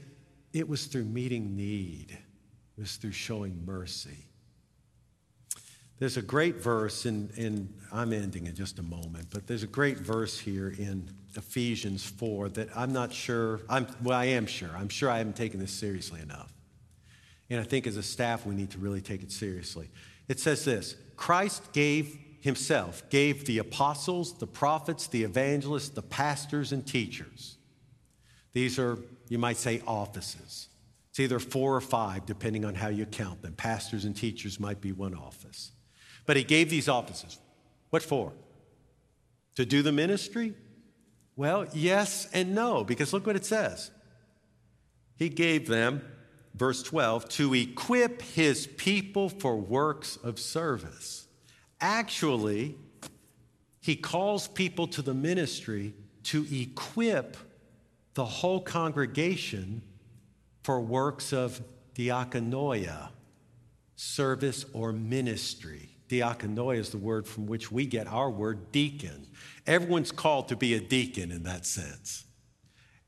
it 0.53 0.69
was 0.69 0.85
through 0.85 1.05
meeting 1.05 1.55
need, 1.55 2.11
it 2.11 2.81
was 2.81 2.95
through 2.95 3.11
showing 3.11 3.65
mercy. 3.65 4.24
There's 5.97 6.17
a 6.17 6.21
great 6.21 6.61
verse, 6.61 7.05
and 7.05 7.31
in, 7.31 7.45
in, 7.45 7.73
I'm 7.91 8.11
ending 8.11 8.47
in 8.47 8.55
just 8.55 8.79
a 8.79 8.83
moment, 8.83 9.27
but 9.29 9.47
there's 9.47 9.63
a 9.63 9.67
great 9.67 9.99
verse 9.99 10.37
here 10.37 10.75
in 10.77 11.09
Ephesians 11.35 12.05
4 12.05 12.49
that 12.49 12.69
I'm 12.75 12.91
not 12.91 13.13
sure, 13.13 13.61
I'm, 13.69 13.87
well, 14.03 14.17
I 14.17 14.25
am 14.25 14.45
sure. 14.45 14.71
I'm 14.75 14.89
sure 14.89 15.09
I 15.09 15.19
haven't 15.19 15.37
taken 15.37 15.59
this 15.59 15.71
seriously 15.71 16.21
enough. 16.21 16.51
And 17.49 17.59
I 17.59 17.63
think 17.63 17.87
as 17.87 17.95
a 17.95 18.03
staff, 18.03 18.45
we 18.45 18.55
need 18.55 18.71
to 18.71 18.77
really 18.77 19.01
take 19.01 19.23
it 19.23 19.31
seriously. 19.31 19.89
It 20.27 20.39
says 20.39 20.65
this 20.65 20.95
Christ 21.15 21.71
gave 21.71 22.17
himself, 22.41 23.09
gave 23.09 23.45
the 23.45 23.59
apostles, 23.59 24.37
the 24.37 24.47
prophets, 24.47 25.07
the 25.07 25.23
evangelists, 25.23 25.89
the 25.89 26.01
pastors, 26.01 26.71
and 26.71 26.85
teachers. 26.85 27.57
These 28.53 28.79
are, 28.79 28.97
you 29.29 29.37
might 29.37 29.57
say, 29.57 29.81
offices. 29.87 30.69
It's 31.09 31.19
either 31.19 31.39
four 31.39 31.75
or 31.75 31.81
five, 31.81 32.25
depending 32.25 32.65
on 32.65 32.75
how 32.75 32.89
you 32.89 33.05
count 33.05 33.41
them. 33.41 33.53
Pastors 33.53 34.03
and 34.05 34.15
teachers 34.15 34.59
might 34.59 34.81
be 34.81 34.91
one 34.91 35.15
office. 35.15 35.71
But 36.25 36.37
he 36.37 36.43
gave 36.43 36.69
these 36.69 36.89
offices. 36.89 37.39
What 37.89 38.03
for? 38.03 38.33
To 39.55 39.65
do 39.65 39.81
the 39.81 39.91
ministry? 39.91 40.53
Well, 41.35 41.67
yes 41.73 42.27
and 42.33 42.55
no, 42.55 42.83
because 42.83 43.13
look 43.13 43.27
what 43.27 43.35
it 43.35 43.45
says. 43.45 43.91
He 45.17 45.29
gave 45.29 45.67
them, 45.67 46.01
verse 46.53 46.83
12, 46.83 47.29
to 47.29 47.53
equip 47.53 48.21
his 48.21 48.67
people 48.67 49.29
for 49.29 49.55
works 49.55 50.17
of 50.17 50.39
service. 50.39 51.27
Actually, 51.79 52.75
he 53.81 53.95
calls 53.95 54.47
people 54.47 54.87
to 54.87 55.01
the 55.01 55.13
ministry 55.13 55.93
to 56.23 56.45
equip 56.51 57.37
the 58.15 58.25
whole 58.25 58.61
congregation 58.61 59.81
for 60.63 60.81
works 60.81 61.31
of 61.31 61.61
diakonia, 61.93 63.09
service 63.95 64.65
or 64.73 64.91
ministry. 64.91 65.94
Diakonia 66.09 66.77
is 66.77 66.89
the 66.89 66.97
word 66.97 67.27
from 67.27 67.47
which 67.47 67.71
we 67.71 67.85
get 67.85 68.07
our 68.07 68.29
word 68.29 68.71
deacon. 68.71 69.27
Everyone's 69.65 70.11
called 70.11 70.49
to 70.49 70.55
be 70.55 70.73
a 70.75 70.79
deacon 70.79 71.31
in 71.31 71.43
that 71.43 71.65
sense. 71.65 72.25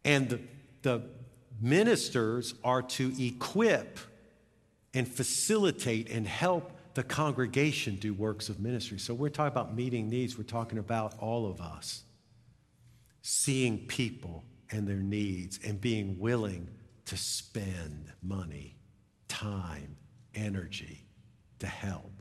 And 0.04 0.30
the, 0.30 0.42
the 0.82 1.02
ministers 1.62 2.56
are 2.64 2.82
to 2.82 3.14
equip 3.20 4.00
and 4.94 5.08
facilitate 5.08 6.10
and 6.10 6.28
help 6.28 6.72
the 6.96 7.04
congregation 7.04 7.96
do 7.98 8.14
works 8.14 8.50
of 8.50 8.60
ministry. 8.60 8.98
So 8.98 9.14
we're 9.14 9.30
talking 9.30 9.52
about 9.52 9.76
meeting 9.76 10.10
needs, 10.10 10.38
we're 10.38 10.44
talking 10.46 10.80
about 10.80 11.14
all 11.20 11.46
of 11.46 11.62
us 11.62 12.04
seeing 13.22 13.78
people 13.88 14.44
and 14.72 14.88
their 14.88 14.96
needs 14.96 15.60
and 15.64 15.80
being 15.80 16.18
willing 16.18 16.68
to 17.06 17.18
spend 17.18 18.12
money, 18.24 18.76
time, 19.28 19.98
energy 20.34 21.06
to 21.60 21.68
help. 21.68 22.17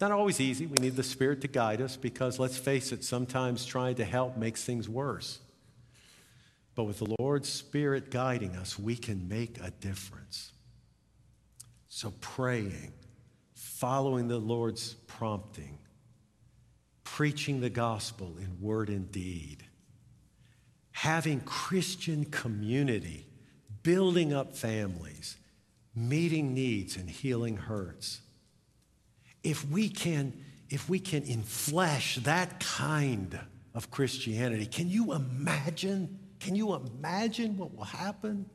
It's 0.00 0.08
not 0.08 0.18
always 0.18 0.40
easy. 0.40 0.64
We 0.64 0.78
need 0.78 0.96
the 0.96 1.02
Spirit 1.02 1.42
to 1.42 1.48
guide 1.48 1.82
us 1.82 1.94
because, 1.94 2.38
let's 2.38 2.56
face 2.56 2.90
it, 2.90 3.04
sometimes 3.04 3.66
trying 3.66 3.96
to 3.96 4.04
help 4.06 4.34
makes 4.34 4.64
things 4.64 4.88
worse. 4.88 5.40
But 6.74 6.84
with 6.84 7.00
the 7.00 7.14
Lord's 7.18 7.50
Spirit 7.50 8.10
guiding 8.10 8.56
us, 8.56 8.78
we 8.78 8.96
can 8.96 9.28
make 9.28 9.58
a 9.62 9.70
difference. 9.70 10.52
So, 11.90 12.14
praying, 12.22 12.94
following 13.52 14.26
the 14.26 14.38
Lord's 14.38 14.94
prompting, 15.06 15.76
preaching 17.04 17.60
the 17.60 17.68
gospel 17.68 18.36
in 18.38 18.58
word 18.58 18.88
and 18.88 19.12
deed, 19.12 19.66
having 20.92 21.42
Christian 21.42 22.24
community, 22.24 23.26
building 23.82 24.32
up 24.32 24.56
families, 24.56 25.36
meeting 25.94 26.54
needs, 26.54 26.96
and 26.96 27.10
healing 27.10 27.58
hurts 27.58 28.22
if 29.42 29.68
we 29.68 29.88
can, 29.88 30.32
if 30.68 30.88
we 30.88 30.98
can 30.98 31.22
inflesh 31.22 32.16
that 32.24 32.60
kind 32.60 33.38
of 33.74 33.90
Christianity, 33.90 34.66
can 34.66 34.88
you 34.88 35.12
imagine? 35.12 36.18
Can 36.40 36.54
you 36.54 36.74
imagine 36.74 37.56
what 37.56 37.74
will 37.74 37.84
happen? 37.84 38.46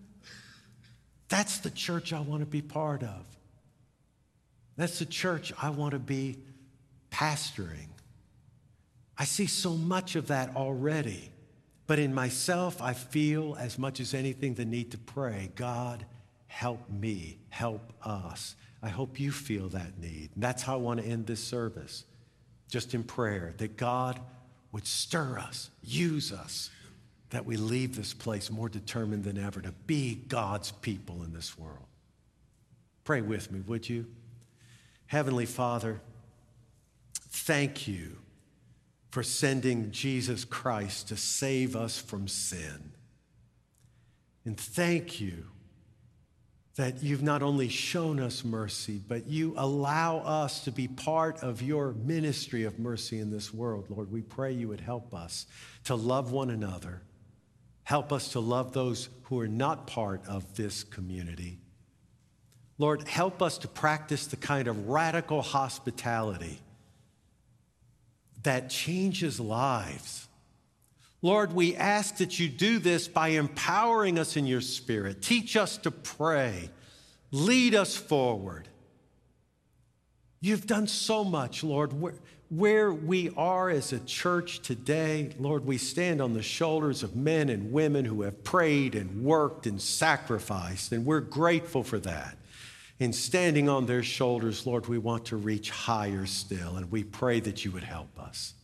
That's 1.29 1.59
the 1.59 1.69
church 1.69 2.13
I 2.13 2.19
want 2.19 2.41
to 2.41 2.45
be 2.45 2.61
part 2.61 3.03
of. 3.03 3.25
That's 4.77 4.99
the 4.99 5.05
church 5.05 5.53
I 5.61 5.69
want 5.69 5.91
to 5.91 5.99
be 5.99 6.37
pastoring. 7.11 7.87
I 9.17 9.23
see 9.23 9.47
so 9.47 9.75
much 9.75 10.15
of 10.15 10.27
that 10.27 10.55
already. 10.55 11.31
But 11.87 11.99
in 11.99 12.13
myself, 12.13 12.81
I 12.81 12.93
feel 12.93 13.55
as 13.59 13.77
much 13.77 13.99
as 13.99 14.13
anything 14.13 14.55
the 14.55 14.65
need 14.65 14.91
to 14.91 14.97
pray 14.97 15.51
God, 15.55 16.05
help 16.47 16.89
me, 16.89 17.39
help 17.49 17.93
us. 18.01 18.55
I 18.85 18.89
hope 18.89 19.19
you 19.19 19.31
feel 19.31 19.67
that 19.69 19.99
need. 19.99 20.29
And 20.35 20.43
that's 20.43 20.61
how 20.61 20.75
I 20.75 20.77
want 20.77 20.99
to 20.99 21.05
end 21.07 21.25
this 21.25 21.43
service, 21.43 22.05
just 22.69 22.93
in 22.93 23.03
prayer, 23.03 23.55
that 23.57 23.77
God 23.77 24.19
would 24.71 24.85
stir 24.85 25.39
us, 25.39 25.71
use 25.83 26.31
us, 26.31 26.69
that 27.31 27.47
we 27.47 27.57
leave 27.57 27.95
this 27.95 28.13
place 28.13 28.51
more 28.51 28.69
determined 28.69 29.23
than 29.23 29.39
ever 29.39 29.59
to 29.59 29.71
be 29.87 30.21
God's 30.27 30.71
people 30.71 31.23
in 31.23 31.33
this 31.33 31.57
world. 31.57 31.87
Pray 33.03 33.21
with 33.21 33.51
me, 33.51 33.61
would 33.61 33.89
you? 33.89 34.05
Heavenly 35.07 35.47
Father, 35.47 35.99
thank 37.29 37.87
you 37.87 38.17
for 39.09 39.23
sending 39.23 39.89
Jesus 39.89 40.45
Christ 40.45 41.07
to 41.07 41.17
save 41.17 41.75
us 41.75 41.97
from 41.97 42.27
sin. 42.27 42.91
And 44.45 44.59
thank 44.59 45.19
you 45.19 45.45
that 46.75 47.01
you've 47.01 47.23
not 47.23 47.41
only 47.41 47.69
shown 47.69 48.19
us 48.19 48.43
mercy, 48.43 49.01
but 49.07 49.27
you 49.27 49.53
allow 49.57 50.17
us 50.19 50.65
to 50.65 50.71
be 50.71 50.87
part 50.87 51.41
of 51.41 51.61
your 51.61 51.93
ministry 51.93 52.65
of 52.65 52.79
mercy 52.79 53.19
in 53.19 53.31
this 53.31 53.53
world. 53.53 53.85
Lord, 53.89 54.11
we 54.11 54.21
pray 54.21 54.51
you 54.51 54.67
would 54.67 54.81
help 54.81 55.13
us 55.13 55.45
to 55.85 55.95
love 55.95 56.31
one 56.31 56.49
another. 56.49 57.01
Help 57.83 58.11
us 58.11 58.29
to 58.33 58.41
love 58.41 58.73
those 58.73 59.09
who 59.23 59.39
are 59.39 59.47
not 59.47 59.87
part 59.87 60.25
of 60.27 60.55
this 60.55 60.83
community. 60.83 61.59
Lord, 62.77 63.07
help 63.07 63.41
us 63.41 63.57
to 63.59 63.69
practice 63.69 64.27
the 64.27 64.35
kind 64.35 64.67
of 64.67 64.89
radical 64.89 65.41
hospitality 65.41 66.59
that 68.43 68.69
changes 68.69 69.39
lives 69.39 70.27
Lord, 71.25 71.53
we 71.53 71.75
ask 71.75 72.17
that 72.17 72.39
you 72.39 72.47
do 72.47 72.77
this 72.77 73.07
by 73.07 73.29
empowering 73.29 74.19
us 74.19 74.37
in 74.37 74.45
your 74.45 74.61
spirit. 74.61 75.23
Teach 75.23 75.57
us 75.57 75.75
to 75.77 75.89
pray. 75.89 76.69
Lead 77.31 77.73
us 77.73 77.95
forward. 77.95 78.67
You've 80.39 80.67
done 80.67 80.85
so 80.85 81.23
much, 81.23 81.63
Lord. 81.63 81.99
Where, 81.99 82.13
where, 82.49 82.93
we 82.93 83.31
are 83.35 83.71
as 83.71 83.91
a 83.91 84.01
church 84.01 84.59
today, 84.59 85.31
Lord, 85.39 85.65
we 85.65 85.79
stand 85.79 86.21
on 86.21 86.35
the 86.35 86.43
shoulders 86.43 87.01
of 87.01 87.15
men 87.15 87.49
and 87.49 87.71
women 87.71 88.05
who 88.05 88.21
have 88.21 88.43
prayed 88.43 88.93
and 88.93 89.23
worked 89.23 89.65
and 89.65 89.81
sacrificed, 89.81 90.91
and 90.91 91.07
we're 91.07 91.21
grateful 91.21 91.81
for 91.81 91.97
that. 92.01 92.37
In 92.99 93.11
standing 93.11 93.67
on 93.67 93.87
their 93.87 94.03
shoulders, 94.03 94.67
Lord, 94.67 94.85
we 94.85 94.99
want 94.99 95.25
to 95.25 95.37
reach 95.37 95.71
higher 95.71 96.27
still, 96.27 96.75
and 96.75 96.91
we 96.91 97.03
pray 97.03 97.39
that 97.39 97.65
you 97.65 97.71
would 97.71 97.83
help 97.83 98.19
us. 98.19 98.54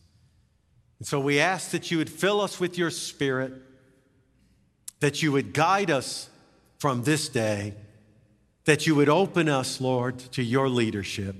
And 1.02 1.06
so 1.08 1.18
we 1.18 1.40
ask 1.40 1.72
that 1.72 1.90
you 1.90 1.98
would 1.98 2.08
fill 2.08 2.40
us 2.40 2.60
with 2.60 2.78
your 2.78 2.88
spirit, 2.88 3.52
that 5.00 5.20
you 5.20 5.32
would 5.32 5.52
guide 5.52 5.90
us 5.90 6.30
from 6.78 7.02
this 7.02 7.28
day, 7.28 7.74
that 8.66 8.86
you 8.86 8.94
would 8.94 9.08
open 9.08 9.48
us, 9.48 9.80
Lord, 9.80 10.20
to 10.30 10.44
your 10.44 10.68
leadership, 10.68 11.34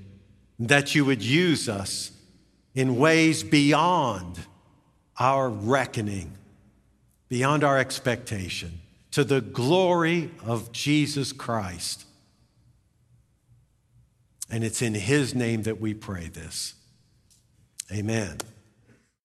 that 0.59 0.95
you 0.95 1.05
would 1.05 1.23
use 1.23 1.69
us 1.69 2.11
in 2.75 2.97
ways 2.97 3.41
beyond 3.41 4.37
our 5.17 5.49
reckoning, 5.49 6.33
beyond 7.29 7.63
our 7.63 7.77
expectation, 7.77 8.81
to 9.11 9.23
the 9.23 9.39
glory 9.39 10.29
of 10.45 10.73
Jesus 10.73 11.31
Christ. 11.31 12.03
And 14.49 14.65
it's 14.65 14.81
in 14.81 14.93
his 14.93 15.33
name 15.33 15.63
that 15.63 15.79
we 15.79 15.93
pray 15.93 16.27
this. 16.27 16.73
Amen. 17.89 18.39